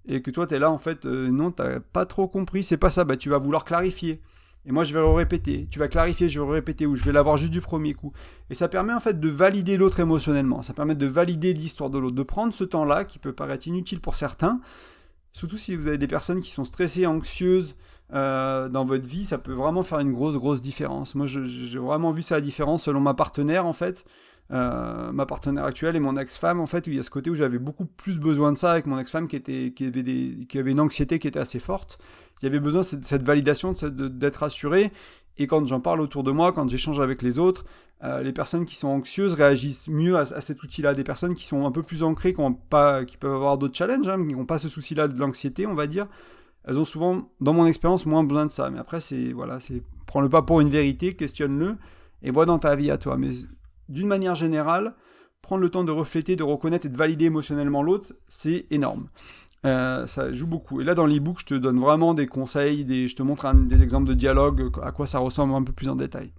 [0.06, 2.90] et que toi tu es là en fait, non, tu pas trop compris, c'est pas
[2.90, 4.20] ça, bah, tu vas vouloir clarifier.
[4.66, 7.04] Et moi je vais le répéter, tu vas clarifier, je vais le répéter ou je
[7.04, 8.10] vais l'avoir juste du premier coup.
[8.50, 11.98] Et ça permet en fait de valider l'autre émotionnellement, ça permet de valider l'histoire de
[11.98, 14.60] l'autre, de prendre ce temps-là qui peut paraître inutile pour certains,
[15.32, 17.76] surtout si vous avez des personnes qui sont stressées, anxieuses,
[18.10, 21.14] dans votre vie, ça peut vraiment faire une grosse, grosse différence.
[21.14, 24.06] Moi, j'ai vraiment vu ça la différence selon ma partenaire, en fait.
[24.50, 27.34] Euh, ma partenaire actuelle et mon ex-femme, en fait, il y a ce côté où
[27.34, 30.58] j'avais beaucoup plus besoin de ça avec mon ex-femme qui, était, qui, avait des, qui
[30.58, 31.98] avait une anxiété qui était assez forte.
[32.40, 34.90] Il y avait besoin de cette, validation, d'être assuré.
[35.36, 37.64] Et quand j'en parle autour de moi, quand j'échange avec les autres,
[38.04, 40.94] euh, les personnes qui sont anxieuses réagissent mieux à, cet outil-là.
[40.94, 43.76] Des personnes qui sont un peu plus ancrées, qui, ont pas, qui peuvent avoir d'autres
[43.76, 46.06] challenges, hein, qui n'ont pas ce souci-là de l'anxiété, on va dire,
[46.64, 48.70] elles ont souvent, dans mon expérience, moins besoin de ça.
[48.70, 51.76] Mais après, c'est voilà, c'est prends-le pas pour une vérité, questionne-le
[52.22, 53.16] et vois dans ta vie à toi.
[53.16, 53.30] Mais
[53.88, 54.94] d'une manière générale,
[55.42, 59.08] prendre le temps de refléter, de reconnaître et de valider émotionnellement l'autre, c'est énorme.
[59.66, 60.80] Euh, ça joue beaucoup.
[60.80, 64.08] Et là, dans l'ebook, je te donne vraiment des conseils, je te montre des exemples
[64.08, 66.32] de dialogue, à quoi ça ressemble un peu plus en détail.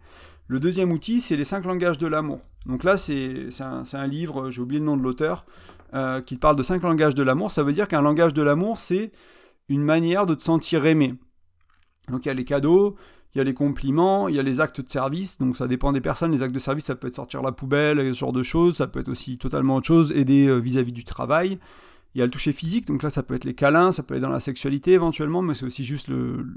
[0.48, 2.40] Le deuxième outil, c'est les cinq langages de l'amour.
[2.66, 5.46] Donc là, c'est un, un, livre, j'ai oublié le nom de l'auteur,
[5.94, 7.52] euh, qui parle de cinq langages de l'amour.
[7.52, 9.12] Ça veut dire qu'un langage de l'amour, c'est
[9.68, 11.14] une manière de te sentir aimé.
[12.10, 12.96] Donc il y a les cadeaux,
[13.34, 15.92] il y a les compliments, il y a les actes de service, donc ça dépend
[15.92, 16.32] des personnes.
[16.32, 18.88] Les actes de service, ça peut être sortir la poubelle, ce genre de choses, ça
[18.88, 21.60] peut être aussi totalement autre chose, aider euh, vis-à-vis du travail.
[22.16, 24.16] Il y a le toucher physique, donc là ça peut être les câlins, ça peut
[24.16, 26.10] être dans la sexualité éventuellement, mais c'est aussi juste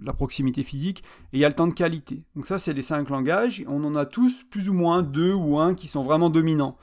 [0.02, 1.02] la proximité physique.
[1.34, 2.16] Et il y a le temps de qualité.
[2.34, 3.62] Donc ça c'est les cinq langages.
[3.68, 6.78] On en a tous plus ou moins deux ou un qui sont vraiment dominants.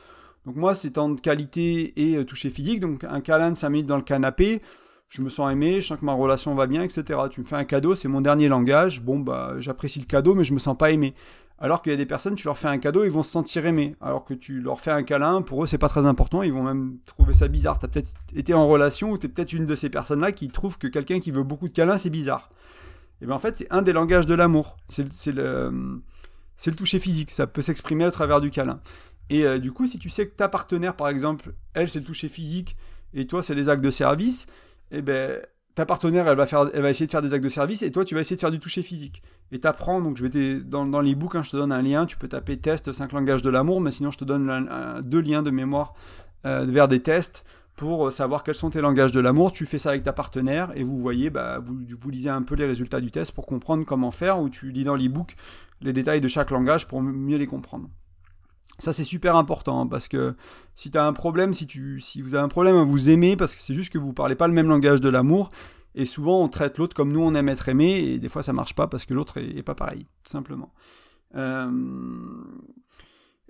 [0.45, 2.80] Donc moi c'est temps de qualité et euh, toucher physique.
[2.80, 4.62] Donc un câlin de 5 minutes dans le canapé,
[5.10, 7.19] je me sens aimé, je sens que ma relation va bien, etc.
[7.32, 9.02] Tu me fais un cadeau, c'est mon dernier langage.
[9.02, 11.15] Bon bah j'apprécie le cadeau, mais je me sens pas aimé.
[11.58, 13.65] Alors qu'il y a des personnes, tu leur fais un cadeau, ils vont se sentir
[13.65, 13.95] aimés.
[14.00, 16.63] Alors que tu leur fais un câlin, pour eux, c'est pas très important, ils vont
[16.63, 17.80] même trouver ça bizarre.
[17.80, 20.48] Tu as peut-être été en relation ou tu es peut-être une de ces personnes-là qui
[20.50, 22.48] trouve que quelqu'un qui veut beaucoup de câlins, c'est bizarre.
[23.22, 24.78] Et bien en fait, c'est un des langages de l'amour.
[24.89, 25.72] C'est le,
[26.65, 28.80] le toucher physique, ça peut s'exprimer à travers du câlin.
[29.32, 32.06] Et euh, du coup, si tu sais que ta partenaire, par exemple, elle, c'est le
[32.06, 32.78] toucher physique
[33.13, 34.45] et toi, c'est les actes de service,
[34.91, 35.39] eh ben
[35.75, 37.91] ta partenaire, elle va, faire, elle va essayer de faire des actes de service et
[37.91, 39.21] toi, tu vas essayer de faire du toucher physique.
[39.52, 42.17] Et t'apprends, donc je vais dans, dans les hein, je te donne un lien, tu
[42.17, 45.52] peux taper test 5 langages de l'amour, mais sinon je te donne deux liens de
[45.52, 45.93] mémoire
[46.45, 47.45] euh, vers des tests
[47.78, 49.54] pour euh, savoir quels sont tes langages de l'amour.
[49.54, 52.56] Tu fais ça avec ta partenaire et vous voyez, bah, vous, vous, lisez un peu
[52.56, 55.36] les résultats du test pour comprendre comment faire, ou tu lis dans l'e-book
[55.82, 57.89] les détails de chaque langage pour mieux les comprendre.
[58.80, 60.36] Ça, c'est super important hein, parce que
[60.76, 63.36] si tu as un problème, si, tu, si vous avez un problème à vous aimer,
[63.36, 65.52] parce que c'est juste que vous parlez pas le même langage de l'amour,
[65.96, 68.54] et souvent on traite l'autre comme nous on aime être aimé, et des fois ça
[68.54, 70.72] marche pas parce que l'autre est, pas pareil, simplement.
[71.36, 71.70] Euh,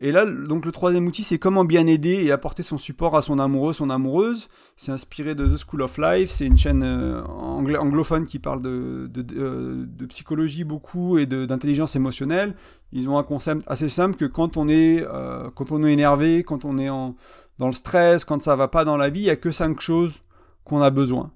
[0.02, 3.22] et là, donc le troisième outil, c'est comment bien aider et apporter son support à
[3.22, 4.48] son amoureux, son amoureuse.
[4.78, 9.12] C'est inspiré de The School of Life, c'est une chaîne euh, anglophone qui parle de,
[9.36, 12.56] euh, psychologie beaucoup et d'intelligence émotionnelle.
[12.94, 16.44] Ils ont un concept assez simple que quand on est, euh, quand on est énervé,
[16.44, 19.30] quand on est dans le stress, quand ça va pas dans la vie, il n'y
[19.32, 20.22] a que cinq choses
[20.64, 21.32] qu'on a besoin.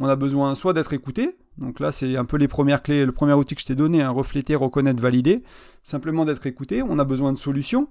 [0.00, 3.12] On a besoin soit d'être écouté, donc là, c'est un peu les premières clés, le
[3.12, 5.42] premier outil que je t'ai donné, hein, refléter, reconnaître, valider.
[5.82, 6.82] Simplement d'être écouté.
[6.82, 7.88] On a besoin de solutions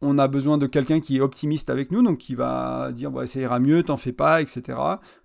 [0.00, 3.26] on a besoin de quelqu'un qui est optimiste avec nous, donc qui va dire bah,
[3.26, 4.78] ça ira mieux, t'en fais pas, etc.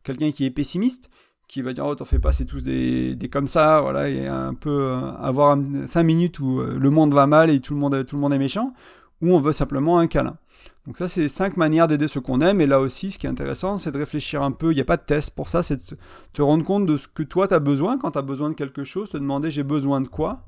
[0.03, 1.09] Quelqu'un qui est pessimiste,
[1.47, 4.53] qui va dire oh t'en fais pas, c'est tous des, comme ça, voilà, et un
[4.53, 8.05] peu euh, avoir 5 minutes où euh, le monde va mal et tout le monde,
[8.05, 8.73] tout le monde est méchant,
[9.21, 10.37] ou on veut simplement un câlin.
[10.85, 12.61] Donc ça, c'est cinq manières d'aider ceux qu'on aime.
[12.61, 14.71] Et là aussi, ce qui est intéressant, c'est de réfléchir un peu.
[14.71, 15.61] Il n'y a pas de test pour ça.
[15.61, 15.97] C'est de
[16.33, 17.97] te rendre compte de ce que toi, tu as besoin.
[17.97, 20.47] Quand tu as besoin de quelque chose, te demander j'ai besoin de quoi?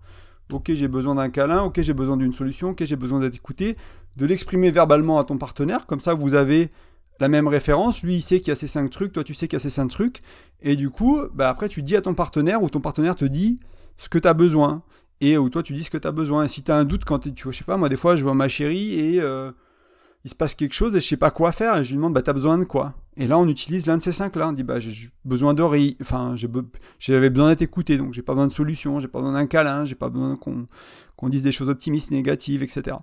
[0.51, 1.61] Ok, j'ai besoin d'un câlin.
[1.61, 2.69] Ok, j'ai besoin d'une solution.
[2.69, 3.77] Ok, j'ai besoin d'être écouté
[4.17, 6.69] de l'exprimer verbalement à ton partenaire, comme ça vous avez
[7.19, 9.47] la même référence, lui il sait qu'il y a ces cinq trucs, toi tu sais
[9.47, 10.21] qu'il y a ces cinq trucs,
[10.61, 13.59] et du coup, bah, après tu dis à ton partenaire, ou ton partenaire te dit
[13.97, 14.83] ce que tu as besoin,
[15.21, 16.83] et ou toi tu dis ce que tu as besoin, et si tu as un
[16.83, 19.21] doute quand tu vois, je sais pas, moi des fois je vois ma chérie, et
[19.21, 19.51] euh,
[20.23, 22.13] il se passe quelque chose et je sais pas quoi faire et je lui demande
[22.13, 22.93] bah t'as besoin de quoi?
[23.17, 25.97] Et là on utilise l'un de ces cinq là on dit bah j'ai besoin riz
[26.01, 26.35] enfin
[26.99, 29.83] j'avais besoin d'être écouté donc j'ai pas besoin de solution j'ai pas besoin d'un câlin
[29.83, 30.65] j'ai pas besoin qu'on
[31.29, 32.97] dise des choses optimistes négatives etc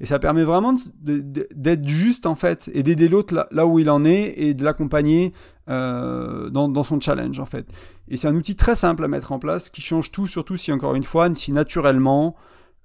[0.00, 4.04] et ça permet vraiment d'être juste en fait et d'aider l'autre là, où il en
[4.04, 5.32] est et de l'accompagner
[5.68, 7.66] euh, dans, son challenge en fait
[8.08, 10.72] et c'est un outil très simple à mettre en place qui change tout surtout si
[10.72, 12.36] encore une fois si naturellement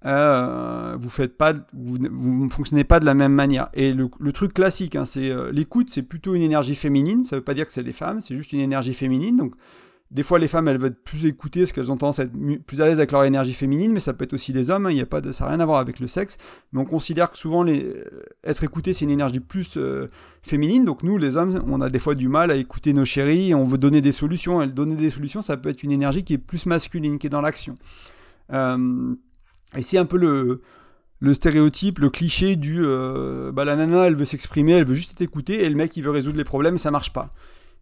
[0.05, 3.69] euh, vous faites pas, vous, ne fonctionnez pas de la même manière.
[3.73, 7.23] Et le, truc classique, hein, c'est euh, l'écoute, c'est plutôt une énergie féminine.
[7.23, 9.37] Ça veut pas dire que c'est les femmes, c'est juste une énergie féminine.
[9.37, 9.55] Donc,
[10.13, 12.65] des fois, les femmes, elles veulent être plus écoutées parce qu'elles ont tendance à être
[12.65, 14.85] plus à l'aise avec leur énergie féminine, mais ça peut être aussi des hommes.
[14.85, 16.37] Hein, il a pas de, ça n'a rien à voir avec le sexe.
[16.71, 19.77] Mais on considère que souvent, les, euh, être écouté, c'est une énergie plus
[20.43, 20.85] féminine.
[20.85, 23.55] Donc, nous, les hommes, on a des fois du mal à écouter nos chéris.
[23.55, 24.61] On veut donner des solutions.
[24.61, 27.31] Et donner des solutions, ça peut être une énergie qui est plus masculine, qui est
[27.31, 27.75] dans l'action.
[28.51, 29.15] Euh,
[29.75, 34.25] et c'est un peu le, stéréotype, le cliché du euh, bah, la nana elle veut
[34.25, 36.91] s'exprimer, elle veut juste être écoutée, et le mec il veut résoudre les problèmes, ça
[36.91, 37.29] marche pas.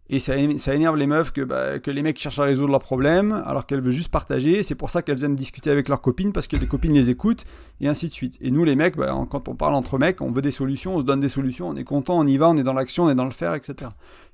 [0.08, 3.42] Et ça, énerve les meufs que, bah, que les mecs cherchent à résoudre leurs problèmes
[3.46, 4.62] alors qu'elles veulent juste partager.
[4.62, 7.44] C'est pour ça qu'elles aiment discuter avec leurs copines parce que les copines les écoutent
[7.80, 8.36] et ainsi de suite.
[8.40, 11.00] Et nous les mecs, bah, quand on parle entre mecs, on veut des solutions, on
[11.00, 13.10] se donne des solutions, on est content, on y va, on est dans l'action, on
[13.10, 13.90] est dans le faire, etc.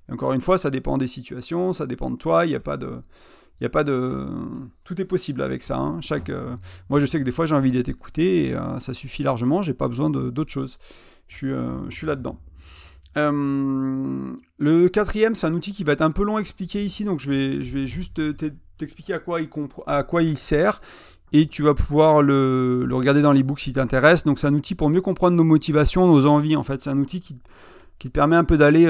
[0.08, 2.60] Et encore une fois, ça dépend des situations, ça dépend de toi, il n'y a
[2.60, 3.00] pas de
[3.60, 4.26] il a pas de
[4.84, 6.00] tout est possible avec ça hein.
[6.28, 6.56] euh,
[6.88, 9.62] moi je sais que des fois j'ai envie d'être écouté et euh, ça suffit largement
[9.62, 10.78] j'ai pas besoin d'autres choses
[11.26, 12.14] je suis euh, je suis là
[13.18, 17.04] dedans le quatrième c'est un outil qui va être un peu long à expliquer ici
[17.04, 18.20] donc je vais juste
[18.76, 20.80] t'expliquer à quoi il sert
[21.32, 24.90] et tu vas pouvoir le, regarder dans l'ebook si t'intéresse donc c'est un outil pour
[24.90, 28.44] mieux comprendre nos motivations nos envies en fait c'est un outil qui te permet un
[28.44, 28.86] peu d'aller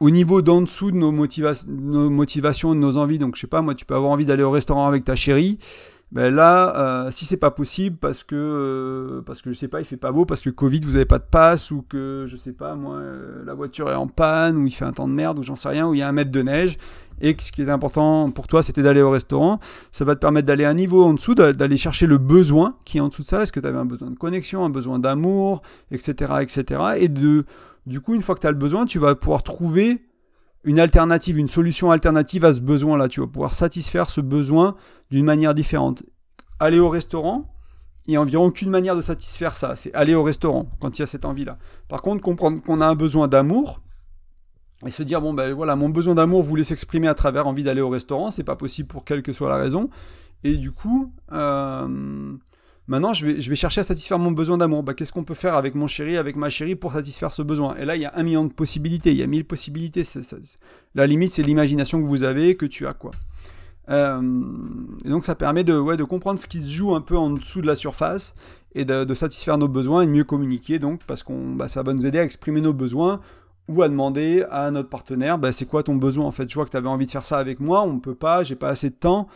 [0.00, 3.18] au niveau d'en dessous de nos, nos, motivations, de nos envies.
[3.18, 5.58] Donc, je sais pas, moi, tu peux avoir envie d'aller au restaurant avec ta chérie.
[6.12, 9.80] Ben là, euh, si c'est pas possible parce que euh, parce que je sais pas,
[9.80, 12.36] il fait pas beau, parce que Covid, vous avez pas de passe ou que je
[12.36, 15.12] sais pas, moi, euh, la voiture est en panne ou il fait un temps de
[15.12, 16.78] merde ou j'en sais rien, ou il y a un mètre de neige
[17.20, 19.58] et que ce qui est important pour toi, c'était d'aller au restaurant.
[19.90, 23.00] Ça va te permettre d'aller un niveau en dessous, d'aller chercher le besoin qui est
[23.00, 23.42] en dessous de ça.
[23.42, 26.82] Est-ce que tu avais un besoin de connexion, un besoin d'amour, etc., etc.
[26.98, 27.42] Et de
[27.86, 30.02] du coup, une fois que tu as le besoin, tu vas pouvoir trouver
[30.66, 33.08] une alternative, une solution alternative à ce besoin-là.
[33.08, 34.74] Tu vas pouvoir satisfaire ce besoin
[35.10, 36.02] d'une manière différente.
[36.58, 37.54] Aller au restaurant,
[38.06, 41.02] il n'y a environ qu'une manière de satisfaire ça, c'est aller au restaurant quand il
[41.02, 41.56] y a cette envie-là.
[41.88, 43.80] Par contre, comprendre qu'on a un besoin d'amour
[44.84, 47.80] et se dire bon ben voilà, mon besoin d'amour voulait s'exprimer à travers envie d'aller
[47.80, 49.88] au restaurant, c'est pas possible pour quelle que soit la raison.
[50.42, 52.36] Et du coup, euh,
[52.88, 54.82] Maintenant, je vais, chercher à satisfaire mon besoin d'amour.
[54.84, 57.74] Bah, Qu'est-ce qu'on peut faire avec mon chéri, avec ma chérie pour satisfaire ce besoin?
[57.76, 60.02] Et là, il y a un million de possibilités, il y a mille possibilités.
[60.94, 62.94] la limite, c'est l'imagination que vous avez, que tu as.
[62.94, 63.10] quoi.
[63.88, 64.20] Euh,
[65.04, 67.66] et donc, ça permet de, comprendre ce qui se joue un peu en dessous de
[67.66, 68.34] la surface
[68.74, 71.92] et de, satisfaire nos besoins et de mieux communiquer, donc, parce que bah, ça va
[71.92, 73.20] nous aider à exprimer nos besoins
[73.68, 76.48] ou à demander à notre partenaire bah, c'est quoi ton besoin en fait?
[76.48, 78.44] Je vois que tu avais envie de faire ça avec moi on ne peut pas
[78.44, 79.26] j'ai pas assez de temps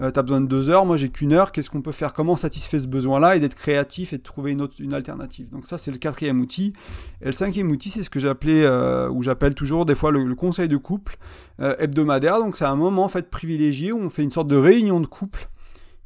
[0.00, 2.12] euh, tu as besoin de deux heures, moi j'ai qu'une heure, qu'est-ce qu'on peut faire?
[2.12, 3.36] Comment satisfaire ce besoin-là?
[3.36, 5.50] Et d'être créatif et de trouver une, autre, une alternative.
[5.50, 6.72] Donc ça c'est le quatrième outil.
[7.22, 10.34] Et le cinquième outil c'est ce que j'appelais, euh, ou j'appelle toujours des fois le,
[10.34, 11.16] conseil de couple
[11.60, 12.38] euh, hebdomadaire.
[12.38, 15.06] Donc c'est un moment en fait privilégié où on fait une sorte de réunion de
[15.06, 15.48] couple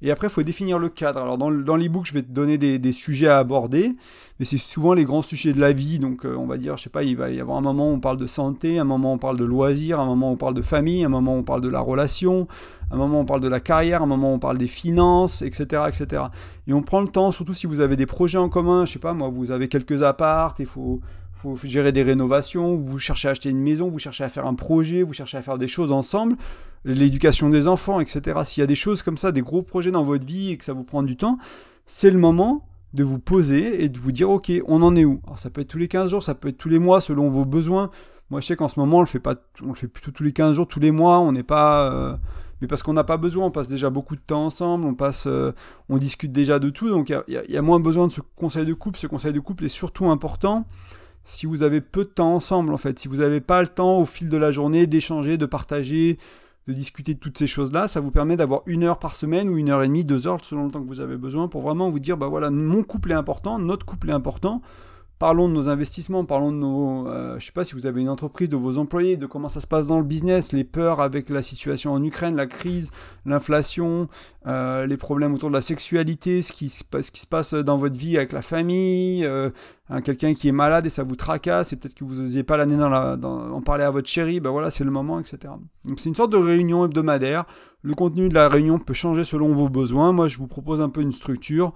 [0.02, 1.20] et après, il faut définir le cadre.
[1.20, 3.94] Alors, dans, dans l'e-book, je vais te donner des, sujets à aborder,
[4.38, 5.98] mais c'est souvent les grands sujets de la vie.
[5.98, 7.94] Donc, euh, on va dire, je sais pas, il va y avoir un moment où
[7.94, 10.36] on parle de santé, un moment où on parle de loisirs, un moment où on
[10.36, 12.48] parle de famille, un moment où on parle de la relation,
[12.90, 15.42] un moment où on parle de la carrière, un moment où on parle des finances,
[15.42, 16.24] etc., etc.
[16.66, 18.98] Et on prend le temps, surtout si vous avez des projets en commun, je sais
[18.98, 21.00] pas, moi, vous avez quelques apparts, il faut
[21.40, 24.54] faut gérer des rénovations, vous cherchez à acheter une maison, vous cherchez à faire un
[24.54, 26.36] projet, vous cherchez à faire des choses ensemble,
[26.84, 28.40] l'éducation des enfants, etc.
[28.44, 30.64] S'il y a des choses comme ça, des gros projets dans votre vie et que
[30.64, 31.38] ça vous prend du temps,
[31.86, 35.20] c'est le moment de vous poser et de vous dire ok, on en est où?
[35.24, 37.28] Alors ça peut être tous les 15 jours, ça peut être tous les mois selon
[37.28, 37.90] vos besoins.
[38.30, 40.22] Moi je sais qu'en ce moment on le fait pas, on le fait plutôt tous
[40.22, 42.16] les 15 jours, tous les mois, on n'est pas euh,
[42.60, 45.26] mais parce qu'on n'a pas besoin, on passe déjà beaucoup de temps ensemble, on passe,
[45.26, 45.52] euh,
[45.88, 48.66] on discute déjà de tout, donc il y, y, a moins besoin de ce conseil
[48.66, 48.98] de couple.
[48.98, 50.66] Ce conseil de couple est surtout important
[51.30, 53.98] si vous avez peu de temps ensemble, en fait, si vous n'avez pas le temps
[53.98, 56.18] au fil de la journée d'échanger, de partager,
[56.66, 59.56] de discuter de toutes ces choses-là, ça vous permet d'avoir une heure par semaine ou
[59.56, 61.88] une heure et demie, deux heures selon le temps que vous avez besoin pour vraiment
[61.88, 64.60] vous dire, bah voilà, mon couple est important, notre couple est important,
[65.20, 67.06] Parlons de nos investissements, parlons de nos...
[67.06, 69.60] Euh, je sais pas si vous avez une entreprise, de vos employés, de comment ça
[69.60, 72.88] se passe dans le business, les peurs avec la situation en Ukraine, la crise,
[73.26, 74.08] l'inflation,
[74.46, 78.32] euh, les problèmes autour de la sexualité, ce qui, se passe dans votre vie avec
[78.32, 79.50] la famille, euh,
[80.02, 82.78] quelqu'un qui est malade et ça vous tracasse, et peut-être que vous n'osiez pas l'année
[82.78, 85.52] dans la, en parler à votre chérie, ben voilà, c'est le moment, etc.
[85.84, 87.44] Donc c'est une sorte de réunion hebdomadaire.
[87.82, 90.12] Le contenu de la réunion peut changer selon vos besoins.
[90.12, 91.74] Moi, je vous propose un peu une structure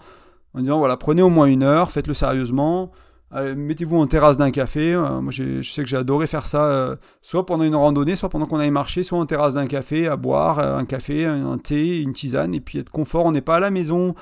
[0.55, 2.91] en disant, voilà, prenez au moins une heure, faites-le sérieusement
[3.35, 4.95] mettez-vous en terrasse d'un café.
[4.95, 8.29] Euh, moi, je sais que j'ai adoré faire ça, euh, soit pendant une randonnée, soit
[8.29, 11.59] pendant qu'on aille marcher, soit en terrasse d'un café, à boire euh, un café, un,
[11.59, 13.27] thé, une tisane, et puis être confort.
[13.27, 14.15] On n'est pas à la maison.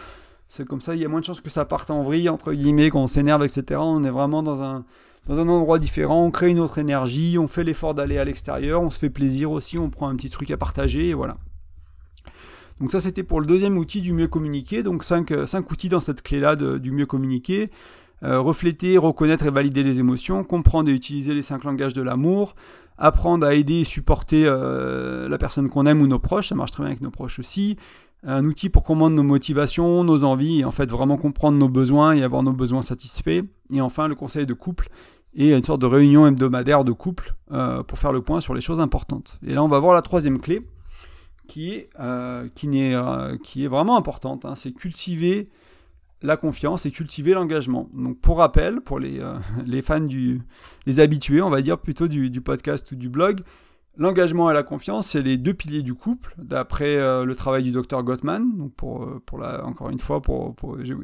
[0.48, 2.52] C'est comme ça, il y a moins de chances que ça parte en vrille, entre
[2.52, 3.80] guillemets, qu'on s'énerve, etc.
[3.82, 4.84] On est vraiment dans un,
[5.28, 8.98] endroit différent, on crée une autre énergie, on fait l'effort d'aller à l'extérieur, on se
[8.98, 11.36] fait plaisir aussi, on prend un petit truc à partager, et voilà.
[12.80, 14.82] Donc ça, c'était pour le deuxième outil du mieux communiquer.
[14.82, 17.70] Donc cinq, cinq outils dans cette clé-là du mieux communiquer.
[18.24, 22.54] Euh, refléter, reconnaître et valider les émotions, comprendre et utiliser les cinq langages de l'amour,
[22.96, 26.70] apprendre à aider et supporter euh, la personne qu'on aime ou nos proches, ça marche
[26.70, 27.76] très bien avec nos proches aussi,
[28.24, 32.12] un outil pour comprendre nos motivations, nos envies, et en fait vraiment comprendre nos besoins
[32.12, 34.88] et avoir nos besoins satisfaits, et enfin le conseil de couple,
[35.34, 38.60] et une sorte de réunion hebdomadaire de couple euh, pour faire le point sur les
[38.60, 39.40] choses importantes.
[39.44, 40.60] Et là on va voir la troisième clé,
[41.48, 41.90] qui est,
[42.54, 42.94] qui,
[43.42, 44.54] qui est vraiment importante, hein.
[44.54, 45.48] c'est cultiver
[46.22, 47.88] la confiance et cultiver l'engagement.
[47.94, 50.40] Donc pour rappel, pour les, euh, les, fans du,
[50.86, 53.40] les habitués, on va dire plutôt du, podcast ou du blog,
[53.96, 57.72] l'engagement et la confiance, c'est les deux piliers du couple, d'après euh, le travail du
[57.72, 58.56] docteur Gottman.
[58.56, 60.54] Donc pour, euh, pour la, encore une fois, pour,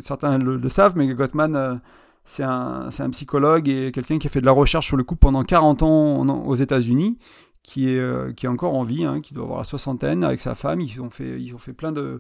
[0.01, 1.81] certains le, savent, mais Gottman,
[2.25, 5.21] c'est un, un, psychologue et quelqu'un qui a fait de la recherche sur le couple
[5.21, 7.19] pendant 40 ans aux États-Unis.
[7.65, 10.55] Qui est, qui est encore en vie, hein, qui doit avoir la soixantaine avec sa
[10.55, 10.81] femme.
[10.81, 12.19] Ils ont fait, ils ont fait plein de,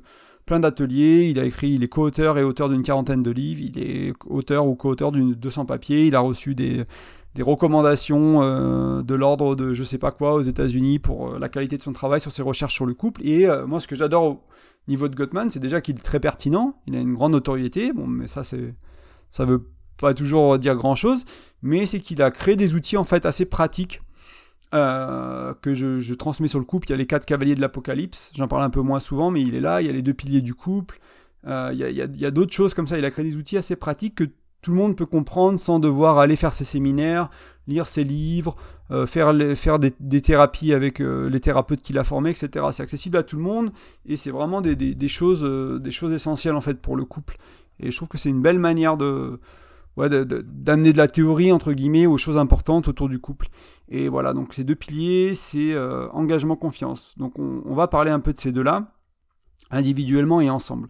[0.48, 3.78] plein d'ateliers, il a écrit, il est co-auteur et auteur d'une quarantaine de livres, il
[3.78, 6.84] est auteur ou co-auteur d'une 200 papiers, il a reçu des,
[7.38, 11.76] recommandations euh, de l'ordre de je sais pas quoi aux États-Unis pour euh, la qualité
[11.76, 13.20] de son travail sur ses recherches sur le couple.
[13.24, 14.42] Et euh, moi, ce que j'adore au
[14.88, 18.06] niveau de Gottman, c'est déjà qu'il est très pertinent, il a une grande notoriété, bon,
[18.06, 18.74] mais ça, c'est,
[19.28, 21.26] ça veut pas toujours dire grand chose,
[21.60, 24.00] mais c'est qu'il a créé des outils en fait assez pratiques
[24.74, 26.88] euh, que je, transmets sur le couple.
[26.88, 29.40] Il y a les quatre cavaliers de l'Apocalypse, j'en parle un peu moins souvent, mais
[29.40, 29.80] il est là.
[29.80, 30.98] Il y a les deux piliers du couple.
[31.46, 32.98] Euh, il y a, d'autres choses comme ça.
[32.98, 34.24] Il a créé des outils assez pratiques que
[34.60, 37.30] tout le monde peut comprendre sans devoir aller faire ses séminaires,
[37.66, 38.56] lire ses livres,
[38.90, 39.32] euh, faire,
[39.78, 42.66] des, thérapies avec les thérapeutes qu'il a formés, etc.
[42.72, 43.70] C'est accessible à tout le monde
[44.04, 45.44] et c'est vraiment des, des, choses,
[45.80, 47.36] des choses essentielles en fait pour le couple.
[47.80, 49.40] Et je trouve que c'est une belle manière de,
[50.06, 53.48] d'amener de, la théorie entre guillemets aux choses importantes autour du couple.
[53.88, 57.14] Et voilà, donc ces deux piliers, c'est euh, engagement, confiance.
[57.16, 58.92] Donc on, va parler un peu de ces deux-là,
[59.70, 60.88] individuellement et ensemble.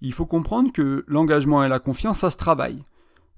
[0.00, 2.82] Il faut comprendre que l'engagement et la confiance, ça se travaille.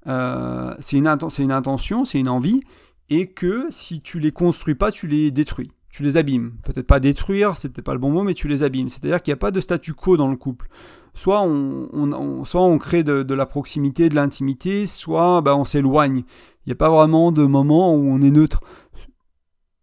[0.06, 2.62] Euh, c'est une, une intention, c'est une envie,
[3.11, 6.52] et que si tu les construis pas, tu les détruis tu les abîmes.
[6.62, 8.88] Peut-être pas détruire, c'est peut-être pas le bon mot, mais tu les abîmes.
[8.88, 10.68] C'est-à-dire qu'il n'y a pas de statu quo dans le couple.
[11.14, 16.25] Soit on, soit on crée de, la proximité, de l'intimité, soit bah, on s'éloigne.
[16.64, 18.61] Il n'y a pas vraiment de moment où on est neutre.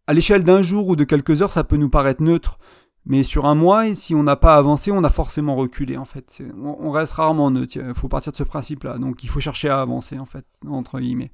[0.07, 2.59] À l'échelle d'un jour ou de quelques heures, ça peut nous paraître neutre.
[3.05, 6.43] Mais sur un mois, si on n'a pas avancé, on a forcément reculé en fait.
[6.61, 7.77] On, reste rarement neutre.
[7.77, 8.97] Il faut partir de ce principe-là.
[8.97, 11.31] Donc il faut chercher à avancer en fait, entre guillemets.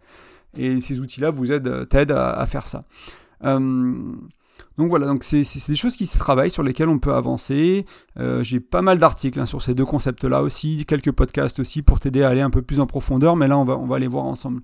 [0.56, 2.82] Et ces outils-là vous aident, t'aident à, faire ça.
[3.44, 4.16] Euh,
[4.78, 7.86] donc voilà, donc c'est des choses qui se travaillent, sur lesquelles on peut avancer.
[8.18, 12.00] Euh, j'ai pas mal d'articles hein, sur ces deux concepts-là aussi, quelques podcasts aussi pour
[12.00, 14.26] t'aider à aller un peu plus en profondeur, mais là on va, on les voir
[14.26, 14.62] ensemble.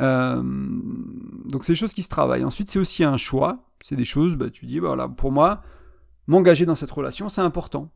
[0.00, 0.42] Euh,
[1.46, 2.44] donc c'est des choses qui se travaillent.
[2.44, 5.62] Ensuite c'est aussi un choix, c'est des choses, bah, tu dis, bah, voilà, pour moi,
[6.28, 7.90] m'engager dans cette relation, c'est important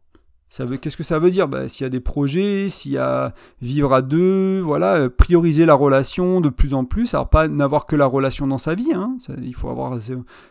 [0.80, 1.48] qu'est-ce que ça veut dire?
[1.48, 5.64] Bah, S'il y a des projets, s'il y a vivre à deux, voilà, euh, prioriser
[5.64, 7.14] la relation de plus en plus.
[7.14, 10.00] Alors pas n'avoir que la relation dans sa vie, hein, il faut avoir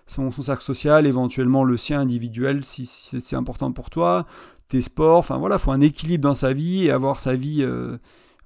[0.07, 4.25] son, son, cercle social, éventuellement le sien individuel si, c'est important pour toi,
[4.67, 7.61] tes sports, enfin voilà, il faut un équilibre dans sa vie et avoir sa vie,
[7.61, 7.97] euh,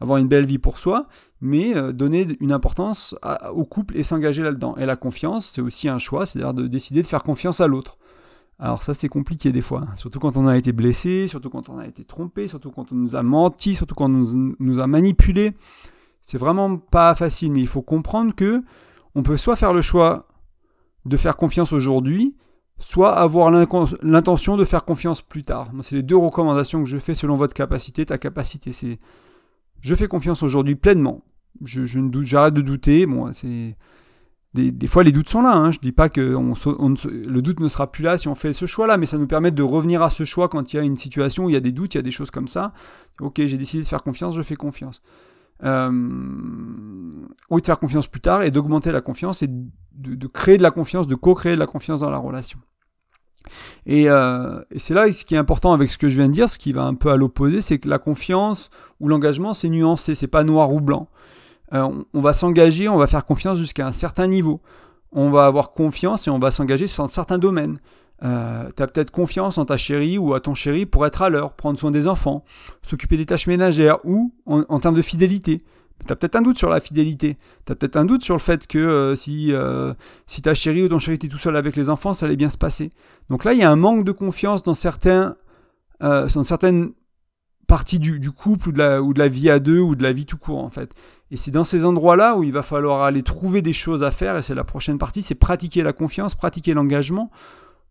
[0.02, 1.08] avoir une belle vie pour soi,
[1.40, 3.16] mais euh, donner une importance
[3.54, 4.76] au couple et s'engager là-dedans.
[4.76, 7.98] Et la confiance, c'est aussi un choix, c'est-à-dire de décider de faire confiance à l'autre.
[8.58, 11.78] Alors ça c'est compliqué des fois, surtout quand on a été blessé, surtout quand on
[11.78, 15.52] a été trompé, surtout quand on nous a menti, surtout quand on nous, a manipulé.
[16.22, 18.64] C'est vraiment pas facile, mais il faut comprendre que
[19.14, 20.28] on peut soit faire le choix
[21.06, 22.38] de faire confiance aujourd'hui,
[22.80, 25.72] soit avoir l'intention de faire confiance plus tard.
[25.84, 28.72] C'est les deux recommandations que je fais selon votre capacité, ta capacité.
[28.72, 28.98] C'est
[29.82, 31.24] je fais confiance aujourd'hui pleinement.
[31.64, 33.06] Je, je ne doute, j'arrête de douter.
[33.06, 33.76] Bon, c'est
[34.56, 35.54] des, fois, les doutes sont là.
[35.54, 35.72] Hein.
[35.72, 38.98] Je dis pas que le doute ne sera plus là si on fait ce choix-là,
[38.98, 41.46] mais ça nous permet de revenir à ce choix quand il y a une situation
[41.46, 42.74] où il y a des doutes, il y a des choses comme ça.
[43.20, 45.02] Ok, j'ai décidé de faire confiance, je fais confiance.
[45.64, 45.90] Euh,
[47.50, 50.72] oui, de faire confiance plus tard et d'augmenter la confiance et de, créer de la
[50.72, 52.60] confiance, de co-créer de la confiance dans la relation.
[53.86, 56.34] Et, euh, et c'est là ce qui est important avec ce que je viens de
[56.34, 59.70] dire, ce qui va un peu à l'opposé, c'est que la confiance ou l'engagement, c'est
[59.70, 61.10] nuancé, c'est pas noir ou blanc.
[61.74, 64.62] Euh, on, va s'engager, on va faire confiance jusqu'à un certain niveau.
[65.12, 67.80] On va avoir confiance et on va s'engager sur un certain domaine.
[68.24, 71.30] Euh, tu as peut-être confiance en ta chérie ou à ton chéri pour être à
[71.30, 72.44] l'heure, prendre soin des enfants,
[72.82, 75.60] s'occuper des tâches ménagères ou en, termes de fidélité.
[76.06, 77.38] Tu as peut-être un doute sur la fidélité.
[77.66, 79.54] Tu as peut-être un doute sur le fait que euh, si,
[80.28, 82.50] si ta chérie ou ton chéri était tout seul avec les enfants, ça allait bien
[82.50, 82.90] se passer.
[83.30, 85.36] Donc là, il y a un manque de confiance dans, certains,
[86.02, 86.92] dans certaines
[87.68, 90.64] partie du, couple ou de, la, vie à deux ou de la vie tout court
[90.64, 90.94] en fait.
[91.32, 94.38] Et c'est dans ces endroits-là où il va falloir aller trouver des choses à faire
[94.38, 97.32] et c'est la prochaine partie, c'est pratiquer la confiance, pratiquer l'engagement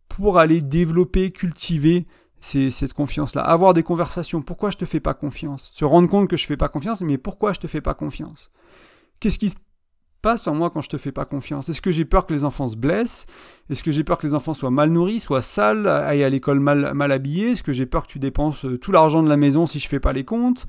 [0.09, 2.05] pour aller développer, cultiver
[2.41, 3.43] cette confiance-là.
[3.43, 5.71] Avoir des conversations, pourquoi je te fais pas confiance?
[5.75, 8.51] Se rendre compte que je fais pas confiance, mais pourquoi je te fais pas confiance?
[9.19, 9.55] Qu'est-ce qui
[10.25, 12.47] passe en moi quand je te fais pas confiance Est-ce que j'ai peur que les
[12.47, 13.27] enfants se blessent?
[13.69, 16.61] Est-ce que j'ai peur que les enfants soient mal nourris, soient sales, aillent à l'école
[16.61, 17.51] mal, mal habillés?
[17.51, 19.87] Est-ce que j'ai peur que tu dépenses euh, tout l'argent de la maison si je
[19.87, 20.65] fais pas les comptes?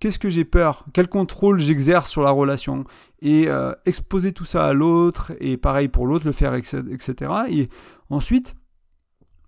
[0.00, 0.86] Qu'est-ce que j'ai peur?
[0.94, 2.84] Quel contrôle j'exerce sur la relation?
[3.20, 7.32] Et euh, exposer tout ça à l'autre, et pareil pour l'autre, le faire, etc.
[7.50, 7.66] Et
[8.08, 8.54] ensuite,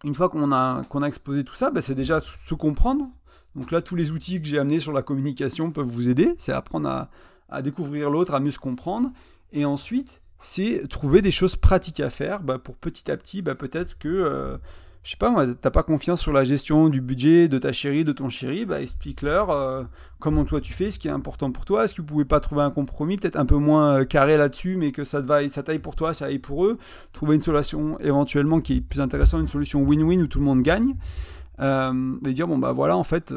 [0.05, 3.09] une fois qu'on a, qu'on a exposé tout ça, bah, c'est déjà se comprendre.
[3.57, 6.35] Donc là, tous les outils que j'ai amenés sur la communication peuvent vous aider.
[6.37, 7.09] C'est apprendre à,
[7.49, 9.11] à découvrir l'autre, à mieux se comprendre.
[9.53, 13.55] Et ensuite, c'est trouver des choses pratiques à faire bah, pour petit à petit, bah,
[13.55, 14.57] peut-être que, euh,
[15.03, 18.13] je sais pas t'as pas confiance sur la gestion du budget de ta chérie, de
[18.13, 19.83] ton chéri, bah, explique-leur euh,
[20.21, 22.41] comment toi tu fais, ce qui est important pour toi, est-ce que vous pouvez pas
[22.41, 25.63] trouver un compromis, peut-être un peu moins euh, carré là-dessus, mais que ça, te ça
[25.63, 26.77] taille pour toi, ça aille pour eux,
[27.13, 30.63] trouver une solution éventuellement qui est plus intéressante, une solution win-win où tout le monde
[30.63, 30.95] gagne,
[31.61, 33.35] et dire, bon bah voilà, en fait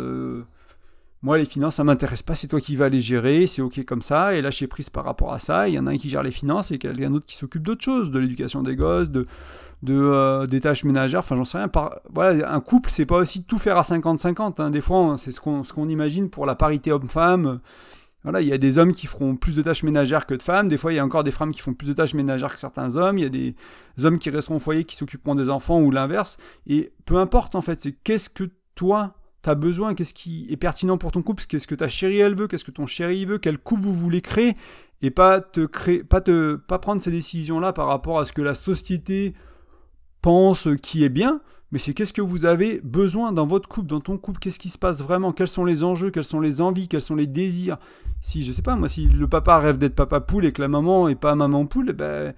[1.24, 4.02] moi, les finances, ça m'intéresse pas, c'est toi qui vas les gérer, c'est ok comme
[4.02, 5.70] ça, et lâcher prise par rapport à ça.
[5.70, 7.84] Il y en a un qui gère les finances et quelqu'un d'autre qui s'occupe d'autres
[7.84, 9.28] choses, de l'éducation des gosses, de,
[9.88, 11.70] euh, des tâches ménagères, enfin j'en sais rien.
[12.12, 14.60] Voilà, un couple, c'est pas aussi tout faire à 50-50.
[14.60, 14.72] Hein.
[14.72, 17.60] Des fois, c'est ce qu'on ce imagine pour la parité homme-femme.
[18.24, 20.70] voilà, il y a des hommes qui feront plus de tâches ménagères que de femmes.
[20.70, 22.60] Des fois, il y a encore des femmes qui font plus de tâches ménagères que
[22.60, 23.20] certains hommes.
[23.20, 23.56] Il y a des
[24.04, 26.38] hommes qui resteront au foyer qui s'occuperont des enfants ou l'inverse.
[26.66, 29.14] Et peu importe, en fait, c'est qu'est-ce que toi,
[29.44, 32.36] tu as besoin, qu'est-ce qui est pertinent pour ton couple, qu'est-ce que ta chérie, elle
[32.36, 34.54] veut, qu'est-ce que ton chéri veut, quel couple vous voulez créer.
[35.02, 38.42] Et pas te créer, pas te, pas prendre ces décisions-là par rapport à ce que
[38.42, 39.34] la société
[40.22, 44.02] pense qui est bien, mais c'est qu'est-ce que vous avez besoin dans votre couple, dans
[44.02, 46.88] ton couple, qu'est-ce qui se passe vraiment, quels sont les enjeux, quelles sont les envies,
[46.88, 47.78] quels sont les désirs.
[48.20, 50.68] Si, je sais pas, moi, si le papa rêve d'être papa poule et que la
[50.68, 52.36] maman est pas maman poule, ben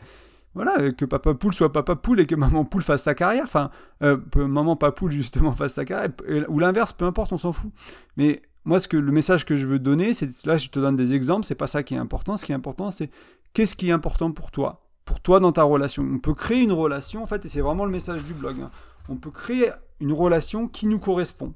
[0.56, 3.72] voilà, que papa poule soit papa poule et que maman poule fasse sa carrière, enfin,
[4.04, 6.12] euh, maman pas poule justement fasse sa carrière,
[6.48, 7.72] ou l'inverse, peu importe, on s'en fout.
[8.18, 10.96] Mais moi, ce que le message que je veux donner, c'est là, je te donne
[10.96, 12.38] des exemples, c'est pas ça qui est important.
[12.38, 13.10] Ce qui est important, c'est
[13.54, 16.04] qu'est-ce qui est important pour toi, pour toi dans ta relation.
[16.04, 18.58] On peut créer une relation, en fait, et c'est vraiment le message du blog.
[18.62, 18.70] Hein
[19.10, 21.54] on peut créer une relation qui nous correspond,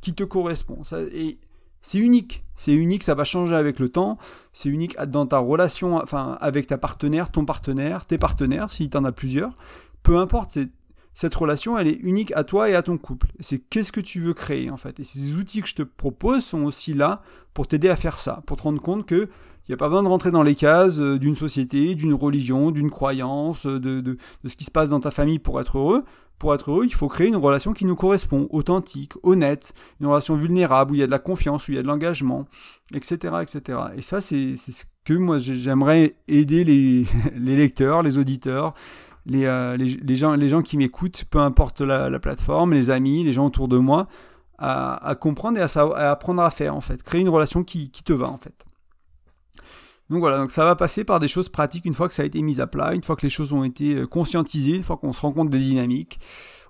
[0.00, 0.82] qui te correspond.
[0.84, 1.38] Ça, et
[1.82, 4.18] c'est unique, c'est unique, ça va changer avec le temps,
[4.52, 8.96] c'est unique dans ta relation enfin, avec ta partenaire, ton partenaire, tes partenaires, si tu
[8.96, 9.52] en as plusieurs.
[10.02, 10.58] Peu importe,
[11.14, 13.28] cette relation, elle est unique à toi et à ton couple.
[13.40, 15.00] C'est qu'est-ce que tu veux créer en fait.
[15.00, 17.22] Et ces outils que je te propose sont aussi là
[17.54, 19.28] pour t'aider à faire ça, pour te rendre compte que
[19.68, 22.70] il n'y a pas besoin de rentrer dans les cases euh, d'une société, d'une religion,
[22.70, 24.16] d'une croyance, de, de,
[24.46, 26.04] ce qui se passe dans ta famille pour être heureux.
[26.38, 30.36] Pour être heureux, il faut créer une relation qui nous correspond, authentique, honnête, une relation
[30.36, 32.46] vulnérable, où il y a de la confiance, où il y a de l'engagement,
[32.94, 33.78] etc., etc.
[33.96, 37.06] Et ça, c'est ce que moi, j'aimerais aider les,
[37.56, 38.74] lecteurs, les auditeurs,
[39.26, 43.24] les, euh, les, gens, les gens qui m'écoutent, peu importe la, la, plateforme, les amis,
[43.24, 44.06] les gens autour de moi,
[44.58, 47.02] à, à comprendre et à, à, apprendre à faire, en fait.
[47.02, 48.64] Créer une relation qui, qui te va, en fait.
[50.10, 52.24] Donc voilà, donc ça va passer par des choses pratiques une fois que ça a
[52.24, 54.96] été mis à plat, une fois que les choses ont été euh, conscientisées, une fois
[54.96, 56.18] qu'on se rend compte des dynamiques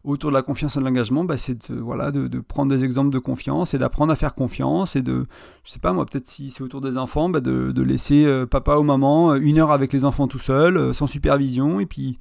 [0.03, 3.11] autour de la confiance et de l'engagement, bah c'est de, voilà, de, prendre des exemples
[3.11, 5.27] de confiance et d'apprendre à faire confiance et de,
[5.63, 8.77] je sais pas moi, peut-être si c'est autour des enfants, bah de, laisser euh, papa
[8.77, 12.17] ou maman euh, une heure avec les enfants tout seul, sans supervision, et puis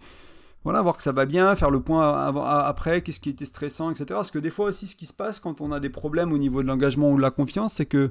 [0.64, 2.14] voilà, voir que ça va bien, faire le point
[2.46, 4.06] après, qu'est-ce qui était stressant, etc.
[4.10, 6.38] Parce que des fois aussi, ce qui se passe quand on a des problèmes au
[6.38, 8.10] niveau de l'engagement ou de la confiance, c'est que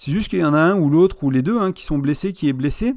[0.00, 1.98] c'est juste qu'il y en a un ou l'autre ou les deux hein, qui sont
[1.98, 2.94] blessés, qui est blessé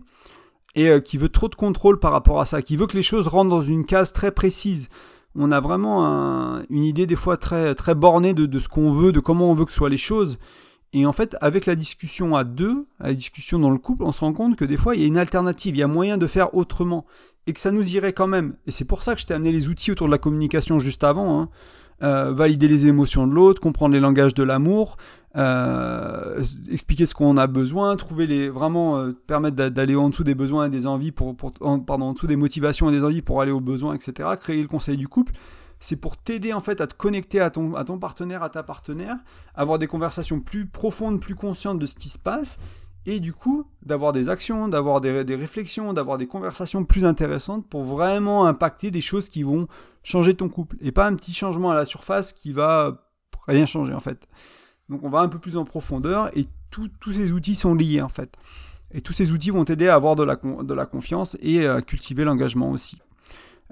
[0.74, 3.04] et euh, qui veut trop de contrôle par rapport à ça, qui veut que les
[3.04, 4.88] choses rentrent dans une case très précise.
[5.36, 9.20] On a vraiment une idée des fois très, très bornée de, ce qu'on veut, de
[9.20, 10.40] comment on veut que soient les choses.
[10.94, 14.22] Et en fait, avec la discussion à deux, la discussion dans le couple, on se
[14.22, 16.28] rend compte que des fois, il y a une alternative, il y a moyen de
[16.28, 17.06] faire autrement,
[17.48, 18.56] et que ça nous irait quand même.
[18.66, 21.04] Et c'est pour ça que je t'ai amené les outils autour de la communication juste
[21.04, 21.42] avant.
[21.42, 21.50] Hein.
[22.04, 24.98] Euh, valider les émotions de l'autre, comprendre les langages de l'amour,
[25.38, 30.36] euh, expliquer ce qu'on a besoin, trouver les vraiment euh, permettre d'aller en dessous des
[30.36, 33.54] besoins et des envies pour, pardon en dessous des motivations et des envies pour aller
[33.54, 34.28] aux besoins, etc.
[34.38, 35.32] Créer le conseil du couple,
[35.80, 38.64] c'est pour t'aider en fait à te connecter à ton, à ton partenaire, à ta
[38.64, 39.16] partenaire,
[39.56, 42.58] avoir des conversations plus profondes, plus conscientes de ce qui se passe,
[43.06, 47.84] et du coup d'avoir des actions, d'avoir des, réflexions, d'avoir des conversations plus intéressantes pour
[47.84, 49.68] vraiment impacter des choses qui vont
[50.04, 53.10] changer ton couple, et pas un petit changement à la surface qui va
[53.48, 54.28] rien changer en fait.
[54.90, 58.10] Donc on va un peu plus en profondeur et tous ces outils sont liés en
[58.10, 58.36] fait.
[58.92, 61.82] Et tous ces outils vont t'aider à avoir de la, de la confiance et à
[61.82, 63.02] cultiver l'engagement aussi.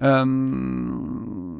[0.01, 1.59] Euh,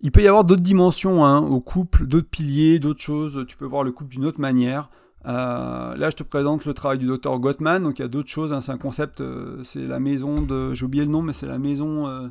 [0.00, 3.44] il peut y avoir d'autres dimensions hein, au couple, d'autres piliers, d'autres choses.
[3.48, 4.88] Tu peux voir le couple d'une autre manière.
[5.26, 7.82] Euh, là, je te présente le travail du docteur Gottman.
[7.82, 8.52] Donc, il y a d'autres choses.
[8.52, 8.60] Hein.
[8.60, 9.20] c'est un concept.
[9.20, 10.74] Euh, c'est la maison de.
[10.74, 12.30] J'ai oublié le nom, mais c'est la maison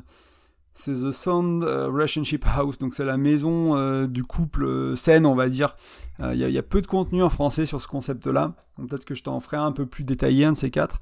[0.78, 5.26] c'est The Sound euh, Relationship House, donc c'est la maison euh, du couple euh, saine,
[5.26, 5.74] on va dire.
[6.20, 9.38] Il y, a peu de contenu en français sur ce concept-là, peut-être que je t'en
[9.38, 10.98] ferai un peu plus détaillé, un de ces quatre.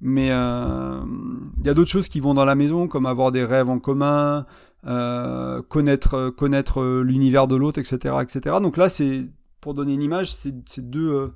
[0.00, 3.68] Mais il y a d'autres choses qui vont dans la maison, comme avoir des rêves
[3.68, 4.46] en commun,
[5.68, 8.58] connaître, connaître l'univers de l'autre, etc., etc.
[8.62, 9.26] Donc là, c'est
[9.60, 11.26] pour donner une image, c'est deux,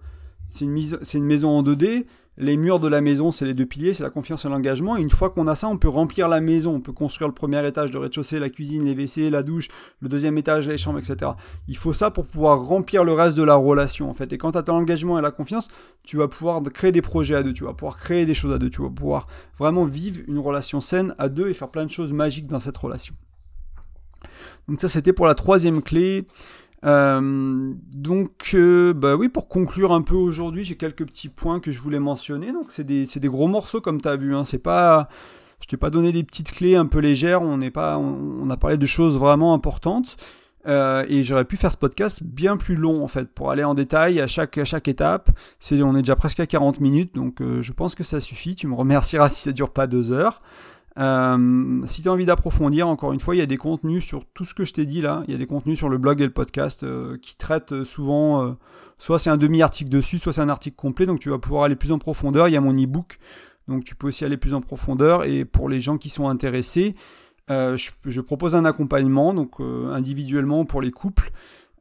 [0.50, 2.04] c'est une, une maison en 2D
[2.36, 4.96] les murs de la maison, c'est les deux piliers, c'est la confiance et l'engagement.
[4.96, 6.74] Et une fois qu'on a ça, on peut remplir la maison.
[6.74, 9.68] On peut construire le premier étage, de rez-de-chaussée, la cuisine, les WC, la douche,
[10.00, 11.32] le deuxième étage, les chambres, etc.
[11.68, 14.32] Il faut ça pour pouvoir remplir le reste de la relation, en fait.
[14.32, 15.68] Et quand tu as ton engagement et la confiance,
[16.02, 18.58] tu vas pouvoir créer des projets à deux, tu vas pouvoir créer des choses à
[18.58, 21.90] deux, tu vas pouvoir vraiment vivre une relation saine à deux et faire plein de
[21.90, 23.14] choses magiques dans cette relation.
[24.68, 26.24] Donc ça, c'était pour la troisième clé.
[26.84, 31.70] Euh, donc, euh, bah oui, pour conclure un peu aujourd'hui, j'ai quelques petits points que
[31.70, 32.52] je voulais mentionner.
[32.52, 34.34] Donc, c'est des, des, gros morceaux comme tu as vu.
[34.34, 34.44] Hein.
[34.44, 35.08] C'est pas,
[35.60, 37.42] je t'ai pas donné des petites clés un peu légères.
[37.42, 40.16] On n'est pas, on, a parlé de choses vraiment importantes.
[40.66, 43.74] Euh, et j'aurais pu faire ce podcast bien plus long en fait pour aller en
[43.74, 45.28] détail à chaque, à chaque étape.
[45.72, 48.56] On est déjà presque à 40 minutes, donc je pense que ça suffit.
[48.56, 50.38] Tu me remercieras si ça dure pas deux heures.
[50.98, 54.24] Euh, si tu as envie d'approfondir, encore une fois, il y a des contenus sur
[54.24, 55.22] tout ce que je t'ai dit là.
[55.26, 58.56] Il y a des contenus sur le blog et le podcast euh, qui traitent souvent,
[58.98, 61.76] soit c'est un demi-article dessus, soit c'est un article complet, donc tu vas pouvoir aller
[61.76, 62.48] plus en profondeur.
[62.48, 63.16] Il y a mon e-book,
[63.68, 65.24] donc tu peux aussi aller plus en profondeur.
[65.24, 66.92] Et pour les gens qui sont intéressés,
[67.48, 71.32] je, propose un accompagnement, donc individuellement pour les couples.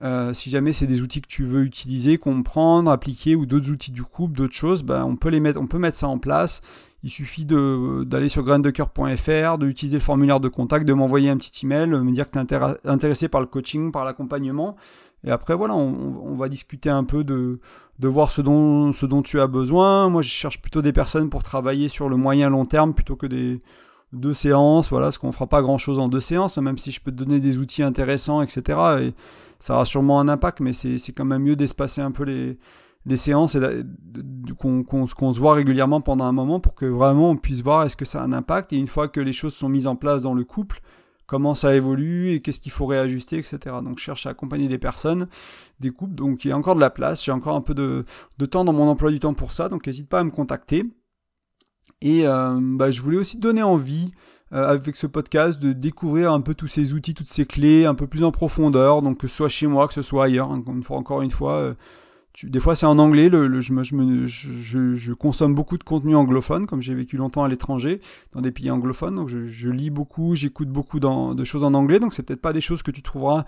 [0.04, 3.92] Euh, si jamais c'est des outils que tu veux utiliser, comprendre, appliquer ou d'autres outils
[3.92, 6.62] du couple, d'autres choses, ben, on peut les mettre, on peut mettre ça en place.
[7.04, 11.88] Il suffit d'aller sur graindecoeur.fr, d'utiliser le formulaire de contact, de m'envoyer un petit email,
[11.88, 14.78] me dire que tu es intéressé par le coaching, par l'accompagnement.
[15.26, 17.60] Et après, voilà, on, va discuter un peu de,
[18.02, 20.08] voir ce dont, tu as besoin.
[20.08, 23.28] Moi, je cherche plutôt des personnes pour travailler sur le moyen long terme plutôt que
[23.28, 23.60] des
[24.14, 24.90] deux séances.
[24.90, 27.12] Voilà, parce qu'on ne fera pas grand chose en deux séances, même si je peux
[27.12, 28.80] te donner des outils intéressants, etc.
[29.02, 29.14] Et,
[29.60, 32.58] ça aura sûrement un impact, mais c'est quand même mieux d'espacer un peu les,
[33.06, 33.58] les séances
[34.58, 38.06] qu'on se voit régulièrement pendant un moment pour que vraiment on puisse voir est-ce que
[38.06, 38.74] ça a un impact.
[38.74, 40.82] Et une fois que les choses sont mises en place dans le couple,
[41.26, 43.58] comment ça évolue et qu'est-ce qu'il faut réajuster, etc.
[43.84, 45.28] Donc je cherche à accompagner des personnes,
[45.80, 48.04] des couples, donc il y a encore de la place, j'ai encore un peu de,
[48.46, 50.84] temps dans mon emploi du temps pour ça, donc n'hésite pas à me contacter.
[52.02, 54.12] Et euh, bah, je voulais aussi donner envie
[54.52, 57.96] euh, avec ce podcast de découvrir un peu tous ces outils, toutes ces clés un
[57.96, 60.76] peu plus en profondeur, donc que ce soit chez moi, que ce soit ailleurs, encore
[60.76, 61.74] une fois, encore une fois euh,
[62.42, 63.74] des fois c'est en anglais, le, je,
[64.26, 67.98] je, je, consomme beaucoup de contenu anglophone, comme j'ai vécu longtemps à l'étranger,
[68.32, 72.14] dans des pays anglophones, donc je, lis beaucoup, j'écoute beaucoup de choses en anglais, donc
[72.14, 73.46] c'est peut-être pas des choses que tu trouveras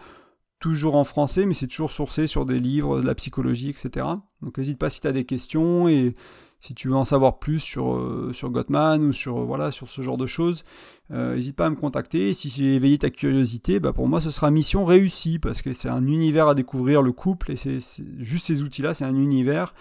[0.60, 4.06] toujours en français, mais c'est toujours sourcé sur des livres, de la psychologie, etc.
[4.42, 6.14] Donc n'hésite pas si tu as des questions et
[6.60, 9.88] si tu veux en savoir plus sur, euh, sur Gottman ou sur, euh, voilà, sur
[9.88, 10.64] ce genre de choses,
[11.12, 12.34] euh, n'hésite pas à me contacter.
[12.34, 15.90] si j'ai éveillé ta curiosité, bah pour moi ce sera mission réussie parce que c'est
[15.90, 17.80] un univers à découvrir, le couple, et c'est
[18.18, 19.74] juste ces outils-là, c'est un univers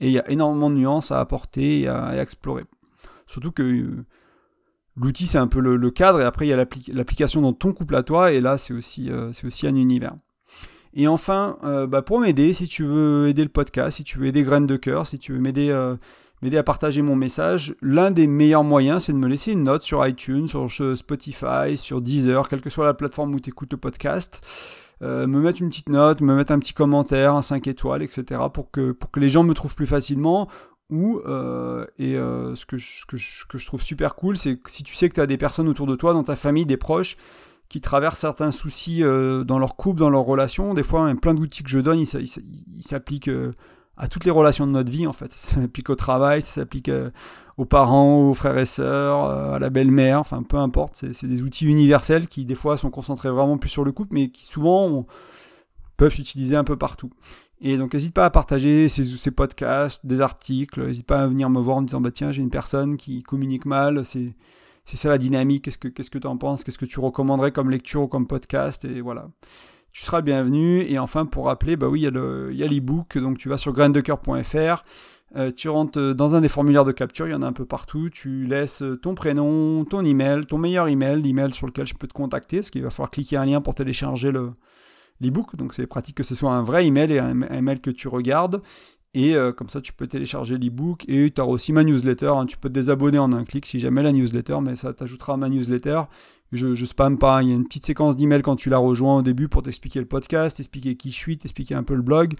[0.00, 2.64] et il y a énormément de nuances à apporter et à, explorer.
[3.26, 3.94] Surtout que
[5.00, 7.96] l'outil c'est un peu le, cadre et après il y a l'application dans ton couple
[7.96, 10.14] à toi et là c'est aussi, c'est aussi un univers.
[10.94, 14.42] Et enfin, bah pour m'aider, si tu veux aider le podcast, si tu veux aider
[14.42, 15.72] Graines de Cœur, si tu veux m'aider
[16.42, 19.82] m'aider à partager mon message, l'un des meilleurs moyens, c'est de me laisser une note
[19.82, 23.78] sur iTunes, sur Spotify, sur Deezer, quelle que soit la plateforme où tu écoutes le
[23.78, 24.40] podcast.
[25.00, 28.40] Euh, me mettre une petite note, me mettre un petit commentaire, un 5 étoiles, etc.
[28.52, 30.48] pour que, pour que les gens me trouvent plus facilement.
[30.90, 34.56] Ou, euh, et euh, ce, que je, que, je, que, je, trouve super cool, c'est
[34.56, 36.64] que si tu sais que tu as des personnes autour de toi, dans ta famille,
[36.64, 37.16] des proches,
[37.68, 41.68] qui traversent certains soucis dans leur couple, dans leur relation, des fois, plein d'outils que
[41.68, 43.30] je donne, ils s'appliquent
[43.98, 45.32] à toutes les relations de notre vie en fait.
[45.36, 47.10] Ça s'applique au travail, ça s'applique euh,
[47.56, 51.04] aux parents, aux frères et sœurs, euh, à la belle-mère, enfin peu importe.
[51.12, 54.28] C'est des outils universels qui des fois sont concentrés vraiment plus sur le couple, mais
[54.28, 55.06] qui souvent
[55.96, 57.10] peuvent s'utiliser un peu partout.
[57.60, 61.50] Et donc n'hésite pas à partager ces, ces, podcasts, des articles, n'hésite pas à venir
[61.50, 64.34] me voir en me disant bah tiens j'ai une personne qui communique mal, c'est
[64.84, 68.08] ça la dynamique, qu'est-ce que tu en penses, qu'est-ce que tu recommanderais comme lecture ou
[68.08, 68.84] comme podcast?
[68.84, 69.28] Et voilà.
[69.92, 70.82] Tu seras bienvenu.
[70.82, 74.82] Et enfin, pour rappeler, bah oui, il y a l'e-book, donc tu vas sur graindecoeur.fr,
[75.36, 77.66] euh, tu rentres dans un des formulaires de capture, il y en a un peu
[77.66, 82.06] partout, tu laisses ton prénom, ton email, ton meilleur email, l'email sur lequel je peux
[82.06, 84.52] te contacter, parce qu'il va falloir cliquer un lien pour télécharger le,
[85.20, 88.08] l'e-book, donc c'est pratique que ce soit un vrai email et un, email que tu
[88.08, 88.58] regardes.
[89.14, 92.32] Et euh, comme ça, tu peux télécharger l'e-book et tu auras aussi ma newsletter.
[92.36, 92.46] Hein.
[92.46, 95.36] Tu peux te désabonner en un clic si jamais la newsletter, mais ça t'ajoutera à
[95.36, 96.00] ma newsletter.
[96.52, 97.42] Je, je spam pas.
[97.42, 100.00] Il y a une petite séquence d'emails quand tu la rejoins au début pour t'expliquer
[100.00, 102.34] le podcast, t'expliquer qui je suis, t'expliquer un peu le blog.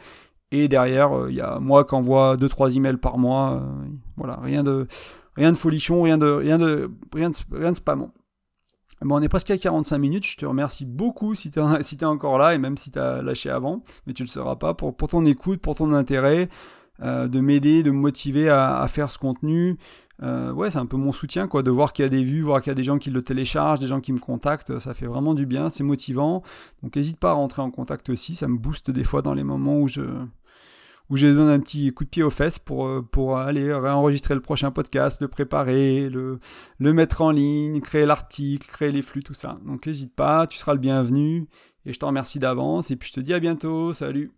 [0.51, 3.63] Et derrière, euh, il y a moi qui envoie 2-3 emails par mois.
[3.63, 4.87] Euh, voilà, rien de,
[5.37, 7.79] rien de folichon, rien de, rien de, rien de, rien de.
[9.03, 10.27] Bon, on est presque à 45 minutes.
[10.27, 13.51] Je te remercie beaucoup si tu es, encore là et même si tu as lâché
[13.51, 16.49] avant, mais tu le seras pas, pour, ton écoute, pour ton intérêt,
[17.03, 19.77] euh, de m'aider, de me motiver à, à, faire ce contenu.
[20.25, 22.43] Euh, ouais, c'est un peu mon soutien, quoi, de voir qu'il y a des vues,
[22.43, 24.95] voir qu'il y a des gens qui le téléchargent, des gens qui me contactent, ça
[24.95, 26.43] fait vraiment du bien, c'est motivant.
[26.83, 29.45] Donc n'hésite pas à rentrer en contact aussi, ça me booste des fois dans les
[29.45, 30.03] moments où je
[31.11, 34.35] où j'ai besoin un petit coup de pied aux fesses pour, euh, pour aller réenregistrer
[34.35, 36.39] le prochain podcast, le préparer, le,
[36.79, 39.59] le mettre en ligne, créer l'article, créer les flux, tout ça.
[39.65, 41.49] Donc n'hésite pas, tu seras le bienvenu
[41.87, 44.33] et je te remercie d'avance et puis je te dis à bientôt, salut